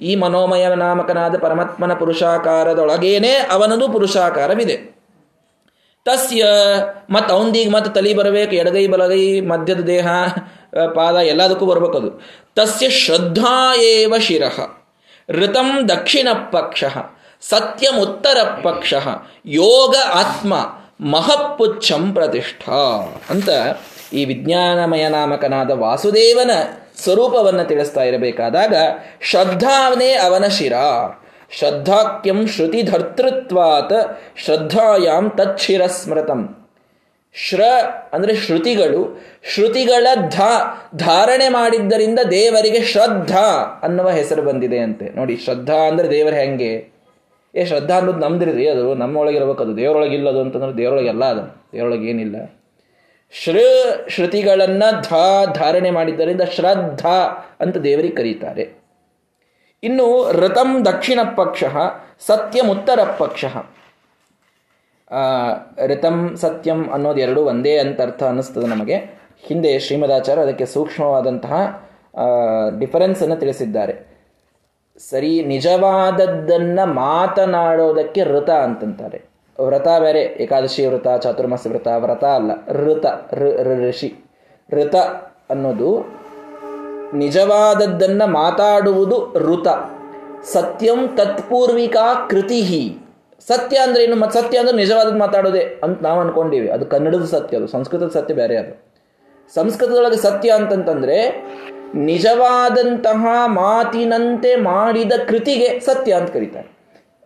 [0.00, 4.76] ಈ ಮನೋಮಯ ನಾಮಕನಾದ ಪರಮಾತ್ಮನ ಪುರುಷಾಕಾರದೊಳಗೇನೆ ಅವನದು ಪುರುಷಾಕಾರವಿದೆ.
[6.06, 6.44] ತಸ್ಯ
[7.10, 10.06] ಮತ್ತು ಅವಂದಿಗೆ ಮತ್ತೆ ತಲೆ ಬರಬೇಕು, ಎಡಗೈ ಬಲಗೈ, ಮಧ್ಯದ ದೇಹ
[10.94, 12.10] ಪಾದ ಎಲ್ಲದಕ್ಕೂ ಬರಬೇಕದು.
[12.56, 14.56] ತಸ್ಯ ಶ್ರದ್ಧಾ ಏವ ಶಿರಃ.
[15.30, 16.84] ಋತಂ ದಕ್ಷಿಣ ಪಕ್ಷ
[17.42, 18.94] ಸತ್ಯಮುತ್ತರ ಪಕ್ಷ
[19.46, 20.54] ಯೋಗ ಆತ್ಮ
[21.00, 22.80] ಮಹಪುಚ್ಛಂ ಪ್ರತಿಷ್ಠಾ
[23.30, 23.48] ಅಂತ
[24.12, 26.50] ಈ ವಿಜ್ಞಾನಮಯ ನಾಮಕನಾದ ವಾಸುದೇವನ
[26.96, 28.74] ಸ್ವರೂಪವನ್ನು ತಿಳಿಸ್ತಾ ಇರಬೇಕಾದಾಗ
[29.20, 30.72] ಶ್ರದ್ಧಾವನೇ ಅವನ ಶಿರ.
[31.50, 32.44] ಶ್ರದ್ಧಾಕ್ಯಂ
[32.84, 33.98] ಧರ್ತೃತ್ವಾತ್
[34.36, 36.40] ಶ್ರದ್ಧಾಯಾಮ್ ತಚ್ಛಿರ ಸ್ಮೃತಂ
[37.34, 37.62] ಶ್ರ
[38.12, 39.00] ಅಂದರೆ ಶ್ರುತಿಗಳು,
[39.54, 40.40] ಶ್ರುತಿಗಳ ಧ
[40.96, 43.46] ಧಾರಣೆ ಮಾಡಿದ್ದರಿಂದ ದೇವರಿಗೆ ಶ್ರದ್ಧಾ
[43.82, 45.16] ಅನ್ನುವ ಹೆಸರು ಬಂದಿದೆ ಅಂತೆ.
[45.16, 46.97] ನೋಡಿ, ಶ್ರದ್ಧಾ ಅಂದರೆ ದೇವರ ಹೆಂಗೆ?
[47.58, 52.36] ಏ, ಶ್ರದ್ಧಾ ಅನ್ನೋದು ನಮ್ದಿರಿ ಅದು ನಮ್ಮೊಳಗಿರ್ಬೇಕು, ಅದು ದೇವರೊಳಗೆ ಇಲ್ಲದು ಅಂತಂದ್ರೆ ದೇವರೊಳಗೆ ಎಲ್ಲ ಅದು, ದೇವರೊಳಗೆ ಏನಿಲ್ಲ.
[53.32, 53.56] ಶ್ರ,
[54.08, 55.14] ಶ್ರುತಿಗಳನ್ನು ಧ,
[55.54, 57.16] ಧಾರಣೆ ಮಾಡಿದ್ದರಿಂದ ಶ್ರದ್ಧಾ
[57.60, 58.64] ಅಂತ ದೇವರಿಗೆ ಕರೀತಾರೆ.
[59.82, 61.64] ಇನ್ನು ಋತಂ ದಕ್ಷಿಣ ಪಕ್ಷ
[62.26, 63.44] ಸತ್ಯಂ ಉತ್ತರ ಪಕ್ಷ
[65.86, 68.96] ಋತಂ ಸತ್ಯಂ ಅನ್ನೋದು ಎರಡು ಒಂದೇ ಅಂತ ಅರ್ಥ ಅನ್ನಿಸ್ತದೆ ನಮಗೆ.
[69.46, 71.54] ಹಿಂದೆ ಶ್ರೀಮದಾಚಾರ್ಯ ಅದಕ್ಕೆ ಸೂಕ್ಷ್ಮವಾದಂತಹ
[72.78, 73.94] ಡಿಫರೆನ್ಸನ್ನು ತಿಳಿಸಿದ್ದಾರೆ.
[74.98, 79.22] ಸರಿ, ನಿಜವಾದದ್ದನ್ನು ಮಾತನಾಡೋದಕ್ಕೆ ಋತ ಅಂತಂತಾರೆ.
[79.66, 84.14] ವ್ರತ ಬೇರೆ, ಏಕಾದಶಿ ವ್ರತ ಚಾತುರ್ಮಾಸ ವ್ರತ ವ್ರತ ಅಲ್ಲ, ಋತ ಋಷಿ.
[84.72, 84.94] ಋತ
[85.50, 86.18] ಅನ್ನೋದು
[87.14, 89.68] ನಿಜವಾದದ್ದನ್ನು ಮಾತಾಡುವುದು ಋತ.
[90.44, 92.98] ಸತ್ಯಂ ತತ್ಪೂರ್ವಿಕಾ ಕೃತಿ
[93.46, 94.32] ಸತ್ಯ ಅಂದ್ರೆ ಏನು?
[94.32, 96.68] ಸತ್ಯ ಅಂದ್ರೆ ನಿಜವಾದದ್ದು ಮಾತಾಡೋದೆ ಅಂತ ನಾವು ಅನ್ಕೊಂಡಿವಿ.
[96.68, 98.87] ಅದು ಕನ್ನಡದ ಸತ್ಯ, ಅದು ಸಂಸ್ಕೃತದ ಸತ್ಯ ಬೇರೆ ಅದು.
[99.54, 101.30] ಸಂಸ್ಕೃತದೊಳಗೆ ಸತ್ಯ ಅಂತಂತಂದ್ರೆ,
[101.94, 106.78] ನಿಜವಾದಂತಹ ಮಾತಿನಂತೆ ಮಾಡಿದ ಕೃತಿಗೆ ಸತ್ಯ ಅಂತ ಕರೀತಾರೆ.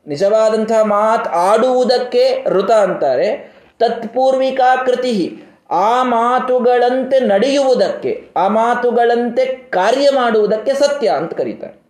[0.06, 11.08] ನಿಜವಾದಂತಹ ಮಾತು ಆಡುವುದಕ್ಕೆ ಋತ ಅಂತಾರೆ, ತತ್ಪೂರ್ವಿಕಾ ಕೃತಿ ಆ ಮಾತುಗಳಂತೆ ನಡೆಯುವುದಕ್ಕೆ, ಆ ಮಾತುಗಳಂತೆ ಕಾರ್ಯ ಮಾಡುವುದಕ್ಕೆ ಸತ್ಯ
[11.08, 11.82] ಅಂತ ಕರೀತಾರೆ.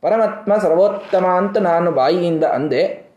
[0.00, 3.12] ಪರಮಾತ್ಮ ಸರ್ವೋತ್ತಮ ಅಂತ ನಾನು ಬಾಯಿಯಿಂದ ಅಂದೆ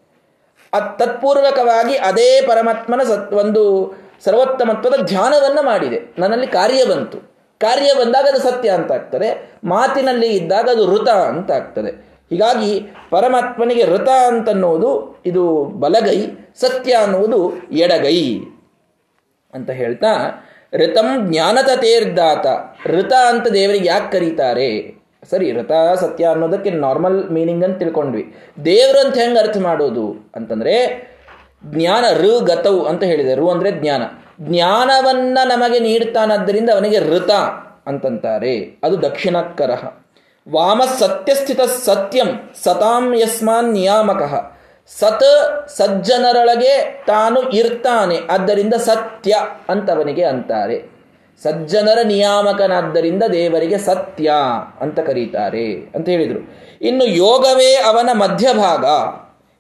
[0.73, 3.93] ಅ ತತ್ಪೂರ್ವಕವಾಗಿ ಅದೇ ಪರಮಾತ್ಮನ ಸತ್ ಒಂದು
[4.26, 6.16] ಸರ್ವೋತ್ತಮತ್ವದ ಧ್ಯಾನವನ್ನು ಮಾಡಿದೆ.
[6.18, 7.18] ನನ್ನಲ್ಲಿ ಕಾರ್ಯ ಬಂತು.
[7.60, 9.52] ಕಾರ್ಯ ಬಂದಾಗ ಅದು ಸತ್ಯ ಅಂತ ಆಗ್ತದೆ.
[9.64, 11.92] ಮಾತಿನಲ್ಲಿ ಇದ್ದಾಗ ಅದು ಋತ ಅಂತ ಆಗ್ತದೆ.
[12.30, 18.40] ಹೀಗಾಗಿ ಪರಮಾತ್ಮನಿಗೆ ಋತ ಅಂತನ್ನುವುದು ಇದು ಬಲಗೈ, ಸತ್ಯ ಅನ್ನುವುದು ಎಡಗೈ
[19.54, 20.10] ಅಂತ ಹೇಳ್ತಾ,
[20.74, 22.46] ಋತಂ ಜ್ಞಾನತತೇರ್ದಾತ
[22.88, 24.96] ಋತ ಅಂತ ದೇವರಿಗೆ ಯಾಕೆ ಕರೀತಾರೆ?
[25.30, 28.36] ಸರಿ, ಋತ, ಸತ್ಯ ಅನ್ನೋದಕ್ಕೆ ನಾರ್ಮಲ್ ಮೀನಿಂಗ್ ಅಂತ ತಿಳ್ಕೊಂಡ್ವಿ.
[28.66, 30.76] ದೇವರು ಅಂತ ಹೆಂಗೆ ಅರ್ಥ ಮಾಡೋದು ಅಂತಂದ್ರೆ
[31.63, 33.36] ಜ್ಞಾನ ಋ ಗತವು ಅಂತ ಹೇಳಿದೆ.
[33.36, 34.04] ಋ ಅಂದ್ರೆ ಜ್ಞಾನ.
[34.41, 37.32] ಜ್ಞಾನವನ್ನ ನಮಗೆ ನೀಡ್ತಾನಾದ್ದರಿಂದ ಅವನಿಗೆ ಋತ
[37.88, 38.80] ಅಂತಂತಾರೆ.
[38.84, 39.70] ಅದು ದಕ್ಷಿಣಕ್ಕರ
[40.52, 44.52] ವಾಮ ಸತ್ಯಸ್ಥಿತ ಸತ್ಯಂ ಸತಾಂ ಯಸ್ಮಾನ್ ನಿಯಾಮಕ.
[45.00, 48.20] ಸತ್ ಸಜ್ಜನರೊಳಗೆ ತಾನು ಇರ್ತಾನೆ.
[48.30, 49.36] ಆದ್ದರಿಂದ ಸತ್ಯ
[49.70, 50.96] ಅಂತವನಿಗೆ ಅಂತಾರೆ.
[51.44, 54.34] ಸಜ್ಜನರ ನಿಯಾಮಕನಾದ್ದರಿಂದ ದೇವರಿಗೆ ಸತ್ಯ
[54.80, 56.54] ಅಂತ ಕರೀತಾರೆ ಅಂತ ಹೇಳಿದರು.
[56.82, 58.86] ಇನ್ನು ಯೋಗವೇ ಅವನ ಮಧ್ಯಭಾಗ.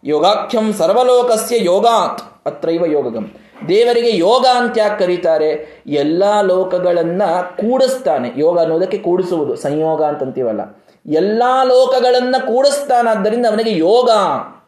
[0.05, 3.31] ಯೋಗಾಖ್ಯಂ ಸರ್ವಲೋಕಸ್ಯ ಯೋಗಾತ್ ಅತ್ರೈವ ಯೋಗಗಂ.
[3.69, 5.81] ದೇವರಿಗೆ ಯೋಗ ಅಂತ ಯಾಕೆ ಕರೀತಾರೆ?
[5.87, 8.31] ಎಲ್ಲ ಲೋಕಗಳನ್ನ ಕೂಡಿಸ್ತಾನೆ.
[8.37, 10.83] ಯೋಗ ಅನ್ನೋದಕ್ಕೆ ಕೂಡಿಸುವುದು, ಸಂಯೋಗ ಅಂತಂತೀವಲ್ಲ.
[11.05, 14.09] ಎಲ್ಲ ಲೋಕಗಳನ್ನ ಕೂಡಿಸ್ತಾನಾದ್ದರಿಂದ ಅವನಿಗೆ ಯೋಗ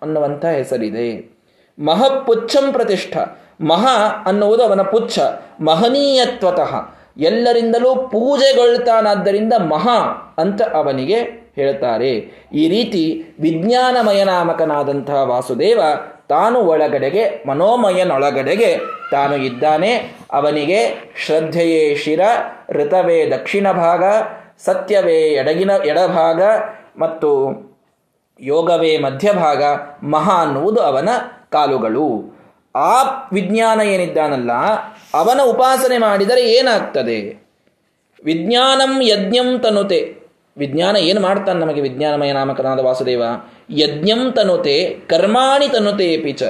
[0.02, 1.38] ಅನ್ನುವಂಥ ಹೆಸರಿದೆ.
[1.80, 3.17] ಮಹಪುಚ್ಛಂ ಪ್ರತಿಷ್ಠ.
[3.62, 3.88] ಮಹ
[4.26, 5.19] ಅನ್ನುವುದು ಅವನ ಪುಚ್ಛ.
[5.62, 6.76] ಮಹನೀಯತ್ವತಃ.
[7.17, 12.12] ಎಲ್ಲರಿಂದಲೂ ಪೂಜೆಗೊಳ್ತಾನಾದ್ದರಿಂದ ಮಹಾ ಅಂತ ಅವನಿಗೆ ಹೇಳ್ತಾರೆ.
[12.54, 13.04] ಈ ರೀತಿ
[13.39, 15.82] ವಿಜ್ಞಾನಮಯನಾಮಕನಾದಂತಹ ವಾಸುದೇವ
[16.30, 18.72] ತಾನು ಒಳಗಡೆಗೆ, ಮನೋಮಯನೊಳಗಡೆಗೆ
[19.12, 19.91] ತಾನು ಇದ್ದಾನೆ.
[20.32, 20.80] ಅವನಿಗೆ
[21.26, 22.22] ಶ್ರದ್ಧೆಯೇ ಶಿರ,
[22.70, 24.04] ಋತವೇ ದಕ್ಷಿಣ ಭಾಗ,
[24.65, 26.41] ಸತ್ಯವೇ ಎಡಗಿನ, ಎಡಭಾಗ
[26.98, 27.30] ಮತ್ತು
[28.39, 29.63] ಯೋಗವೇ ಮಧ್ಯಭಾಗ
[30.04, 31.10] ಮಹಾ ಅನ್ನುವುದು ಅವನ
[31.52, 32.08] ಕಾಲುಗಳು.
[32.76, 32.93] ಆ
[33.34, 34.52] ವಿಜ್ಞಾನ ಏನಿದ್ದಾನಲ್ಲ,
[35.13, 37.20] ಅವನ ಉಪಾಸನೆ ಮಾಡಿದರೆ ಏನಾಗ್ತದೆ?
[38.24, 40.27] ವಿಜ್ಞಾನಂ ಯಜ್ಞಂ ತನುತೆ.
[40.58, 43.24] ವಿಜ್ಞಾನ ಏನು ಮಾಡ್ತಾನೆ ನಮಗೆ ವಿಜ್ಞಾನಮಯ ನಾಮಕನಾದ ವಾಸುದೇವ?
[43.70, 46.43] ಯಜ್ಞಂ ತನುತೆ, ಕರ್ಮಾಣಿ ತನುತೆ ಪಿಚ.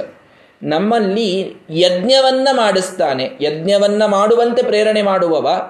[0.62, 3.30] ನಮ್ಮಲ್ಲಿ ಯಜ್ಞವನ್ನ ಮಾಡಿಸ್ತಾನೆ.
[3.40, 5.60] ಯಜ್ಞವನ್ನ ಮಾಡುವಂತೆ ಪ್ರೇರಣೆ ಮಾಡುವವ,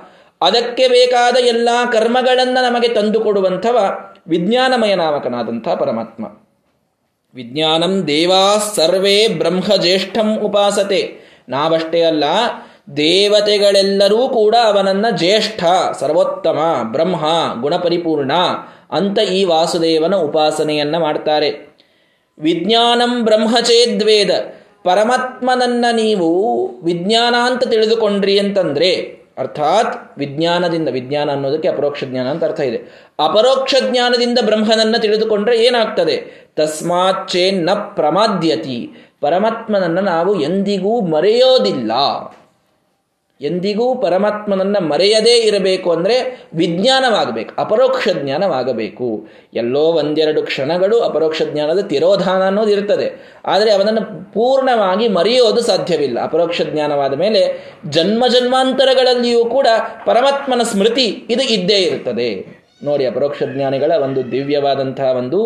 [0.42, 3.98] ಅದಕ್ಕೆ ಬೇಕಾದ ಎಲ್ಲ ಕರ್ಮಗಳನ್ನು ನಮಗೆ ತಂದುಕೊಡುವಂಥವ
[4.28, 6.24] ವಿಜ್ಞಾನಮಯ ನಾಮಕನಾದಂಥ ಪರಮಾತ್ಮ.
[7.34, 11.28] ವಿಜ್ಞಾನಂ ದೇವಾ ಸರ್ವೇ ಬ್ರಹ್ಮ ಜ್ಯೇಷ್ಠಂ ಉಪಾಸತೆ.
[11.48, 12.24] ನಾವಷ್ಟೇ ಅಲ್ಲ
[12.96, 15.64] ದೇವತೆಗಳೆಲ್ಲರೂ ಕೂಡ ಅವನನ್ನ ಜ್ಯೇಷ್ಠ,
[16.00, 17.16] ಸರ್ವೋತ್ತಮ, ಬ್ರಹ್ಮ,
[17.60, 18.32] ಗುಣಪರಿಪೂರ್ಣ
[18.90, 21.76] ಅಂತ ಈ ವಾಸುದೇವನ ಉಪಾಸನೆಯನ್ನ ಮಾಡ್ತಾರೆ.
[22.38, 24.30] ವಿಜ್ಞಾನಂ ಬ್ರಹ್ಮಚೇದ್ವೇದ
[24.84, 32.76] ಪರಮಾತ್ಮನನ್ನ ನೀವು ವಿಜ್ಞಾನ ಅಂತ ತಿಳಿದುಕೊಂಡ್ರಿ ಅಂತಂದ್ರೆ, ಅರ್ಥಾತ್ ವಿಜ್ಞಾನದಿಂದ, ವಿಜ್ಞಾನ ಅನ್ನೋದಕ್ಕೆ ಅಪರೋಕ್ಷ ಜ್ಞಾನ ಅಂತ ಅರ್ಥ ಇದೆ.
[33.18, 36.48] ಅಪರೋಕ್ಷ ಜ್ಞಾನದಿಂದ ಬ್ರಹ್ಮನನ್ನ ತಿಳಿದುಕೊಂಡ್ರೆ ಏನಾಗ್ತದೆ?
[36.56, 38.90] ತಸ್ಮಾಚೇನ್ನ ಪ್ರಮಾದ್ಯತಿ.
[39.20, 41.92] ಪರಮಾತ್ಮನನ್ನ ನಾವು ಎಂದಿಗೂ ಮರೆಯೋದಿಲ್ಲ.
[43.40, 46.16] ಎಂದಿಗೂ ಪರಮಾತ್ಮನನ್ನ ಮರೆಯದೇ ಇರಬೇಕು ಅಂದರೆ
[46.54, 49.08] ವಿಜ್ಞಾನವಾಗಬೇಕು, ಅಪರೋಕ್ಷ ಜ್ಞಾನವಾಗಬೇಕು.
[49.54, 53.08] ಎಲ್ಲೋ ಒಂದೆರಡು ಕ್ಷಣಗಳು ಅಪರೋಕ್ಷ ಜ್ಞಾನದ ತಿರೋಧಾನ ಅನ್ನೋದು ಇರ್ತದೆ.
[53.46, 56.18] ಆದರೆ ಅವನನ್ನು ಪೂರ್ಣವಾಗಿ ಮರೆಯೋದು ಸಾಧ್ಯವಿಲ್ಲ.
[56.22, 57.42] ಅಪರೋಕ್ಷ ಜ್ಞಾನವಾದ ಮೇಲೆ
[57.88, 59.66] ಜನ್ಮ ಜನ್ಮಾಂತರಗಳಲ್ಲಿಯೂ ಕೂಡ
[60.06, 62.30] ಪರಮಾತ್ಮನ ಸ್ಮೃತಿ ಇದು ಇದ್ದೇ ಇರ್ತದೆ
[62.84, 65.40] ನೋಡಿ, ಅಪರೋಕ್ಷ ಜ್ಞಾನಿಗಳ ಒಂದು ದಿವ್ಯವಾದಂತಹ ಒಂದು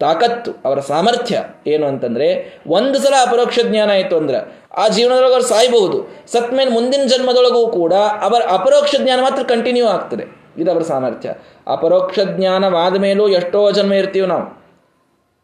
[0.00, 6.16] ತಾಕತ್ತು, ಅವರ ಸಾಮರ್ಥ್ಯ ಏನು ಅಂತಂದ್ರೆ, ಒಂದು ಸಲ ಅಪರೋಕ್ಷ ಜ್ಞಾನ ಆಯಿತು ಅಂದ್ರೆ, ಆ ಜೀವನದೊಳಗೆ ಅವ್ರು ಸಾಯ್ಬಹುದು.
[6.26, 10.24] ಸತ್ ಮೇಲೆ ಮುಂದಿನ ಜನ್ಮದೊಳಗೂ ಕೂಡ ಅವರ ಅಪರೋಕ್ಷ ಜ್ಞಾನ ಮಾತ್ರ ಕಂಟಿನ್ಯೂ ಆಗ್ತದೆ.
[10.58, 11.34] ಇದು ಅವರ ಸಾಮರ್ಥ್ಯ.
[11.66, 14.42] ಅಪರೋಕ್ಷ ಜ್ಞಾನವಾದ ಮೇಲೂ ಎಷ್ಟೋ ಜನ್ಮ ಇರ್ತೀವಿ ನಾವು.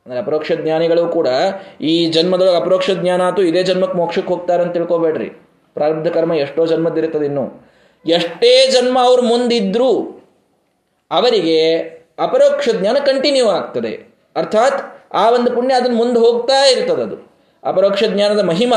[0.06, 1.28] ಅಂದರೆ ಅಪರೋಕ್ಷ ಜ್ಞಾನಿಗಳು ಕೂಡ
[1.80, 5.30] ಈ ಜನ್ಮದೊಳಗೆ ಅಪರೋಕ್ಷ ಜ್ಞಾನ ಆತು ಇದೇ ಜನ್ಮಕ್ಕೆ ಮೋಕ್ಷಕ್ಕೆ ಹೋಗ್ತಾರೆ ಅಂತ ತಿಳ್ಕೊಬೇಡ್ರಿ.
[5.74, 7.70] ಪ್ರಾರಬ್ಧ ಕರ್ಮ ಎಷ್ಟೋ ಜನ್ಮದಿರ್ತದೆ ಇನ್ನು.
[8.06, 10.20] ಎಷ್ಟೇ ಜನ್ಮ ಅವ್ರು ಮುಂದಿದ್ರು,
[11.10, 13.92] ಅವರಿಗೆ ಅಪರೋಕ್ಷ ಜ್ಞಾನ ಕಂಟಿನ್ಯೂ ಆಗ್ತದೆ.
[14.36, 14.80] ಅರ್ಥಾತ್
[15.14, 17.16] ಆ ಒಂದು ಪುಣ್ಯ ಅದನ್ನು ಮುಂದೆ ಹೋಗ್ತಾ ಇರ್ತದದು
[17.64, 18.74] ಅಪರೋಕ್ಷ ಜ್ಞಾನದ ಮಹಿಮ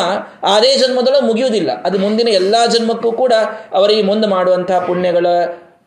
[0.56, 1.71] ಅದೇ ಜನ್ಮದೊಳಗೆ ಮುಗಿಯುವುದಿಲ್ಲ.
[1.86, 3.34] ಅದು ಮುಂದಿನ ಎಲ್ಲ ಜನ್ಮಕ್ಕೂ ಕೂಡ
[3.73, 5.27] ಅವರಿಗೆ ಮುಂದೆ ಮಾಡುವಂತಹ ಪುಣ್ಯಗಳ,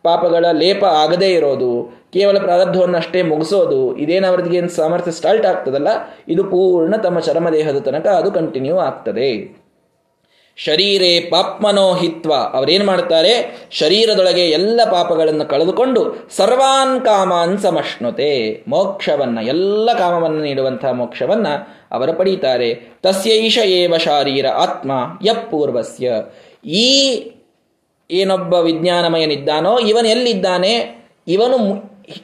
[0.02, 1.70] ಪಾಪಗಳ ಲೇಪ ಆಗದೇ ಇರೋದು,
[2.12, 5.88] ಕೇವಲ ಪ್ರಾರಬ್ಧವನ್ನು ಅಷ್ಟೇ ಮುಗಿಸೋದು, ಇದೇನು ಅವ್ರಿಗೆ ಏನು ಸಾಮರ್ಥ್ಯ ಸ್ಟಾರ್ಟ್ ಆಗ್ತದಲ್ಲ,
[6.28, 9.30] ಇದು ಪೂರ್ಣ ತಮ್ಮ ಚರ್ಮದೇಹದ ತನಕ ಅದು ಕಂಟಿನ್ಯೂ ಆಗ್ತದೆ.
[10.56, 20.90] ಶರೀರೇ ಪಾಪ್ಮನೋಹಿತ್ವ ಅವರೇನು ಮಾಡ್ತಾರೆ ಶರೀರದೊಳಗೆ ಎಲ್ಲ ಪಾಪಗಳನ್ನು ಕಳೆದುಕೊಂಡು ಸರ್ವಾನ್ ಕಾಮಾನ್ ಸಮಷ್ಣುತೆ ಮೋಕ್ಷವನ್ನ, ಎಲ್ಲ ಕಾಮವನ್ನು ನೀಡುವಂತಹ
[20.90, 21.46] ಮೋಕ್ಷವನ್ನ
[21.90, 22.74] ಅವರು ಪಡೀತಾರೆ.
[23.02, 24.92] ತಸ್ಯೈಷ ಏವ ಶಾರೀರ ಆತ್ಮ
[25.24, 26.12] ಯಪ್ಪೂರ್ವಸ್ಯ
[26.68, 27.22] ಈ
[28.11, 31.07] ಏನೊಬ್ಬ ವಿಜ್ಞಾನಮಯನಿದ್ದಾನೋ ಇವನು ಎಲ್ಲಿದ್ದಾನೆ?
[31.28, 31.57] ಇವನು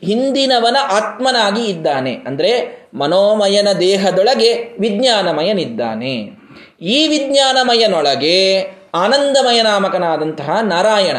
[0.05, 2.14] ಹಿಂದಿನವನ ಆತ್ಮನಾಗಿ ಇದ್ದಾನೆ.
[2.14, 6.41] ಅಂದ್ರೆ ಮನೋಮಯನ ದೇಹದೊಳಗೆ ವಿಜ್ಞಾನಮಯನಿದ್ದಾನೆ
[6.83, 8.62] ಈ ವಿಜ್ಞಾನಮಯನೊಳಗೆ
[8.95, 11.16] ಆನಂದಮಯ ನಾಮಕನಾದಂತಹ ನಾರಾಯಣ.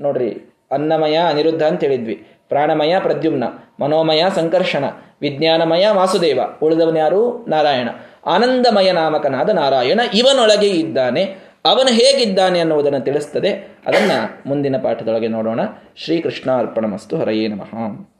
[0.00, 3.44] ನೋಡ್ರಿ, ಅನ್ನಮಯ, ಅನಿರುದ್ಧ ಅಂತ ಹೇಳಿದ್ವಿ ಪ್ರಾಣಮಯ, ಪ್ರದ್ಯುಮ್ನ.
[3.80, 4.84] ಮನೋಮಯ, ಸಂಕರ್ಷಣ.
[5.20, 6.40] ವಿಜ್ಞಾನಮಯ, ವಾಸುದೇವ.
[6.62, 7.88] ಉಳಿದವನ್ಯಾರು ನಾರಾಯಣ.
[8.26, 11.22] ಆನಂದಮಯ ನಾಮಕನಾದ ನಾರಾಯಣ ಇವನೊಳಗೆ ಇದ್ದಾನೆ.
[11.64, 13.52] ಅವನು ಹೇಗಿದ್ದಾನೆ ಅನ್ನುವುದನ್ನು ತಿಳಿಸ್ತದೆ.
[13.86, 15.60] ಅದನ್ನು ಮುಂದಿನ ಪಾಠದೊಳಗೆ ನೋಡೋಣ.
[15.96, 18.08] ಶ್ರೀಕೃಷ್ಣ ಅರ್ಪಣಮಸ್ತು ಹರಯೇ ನಮಃ.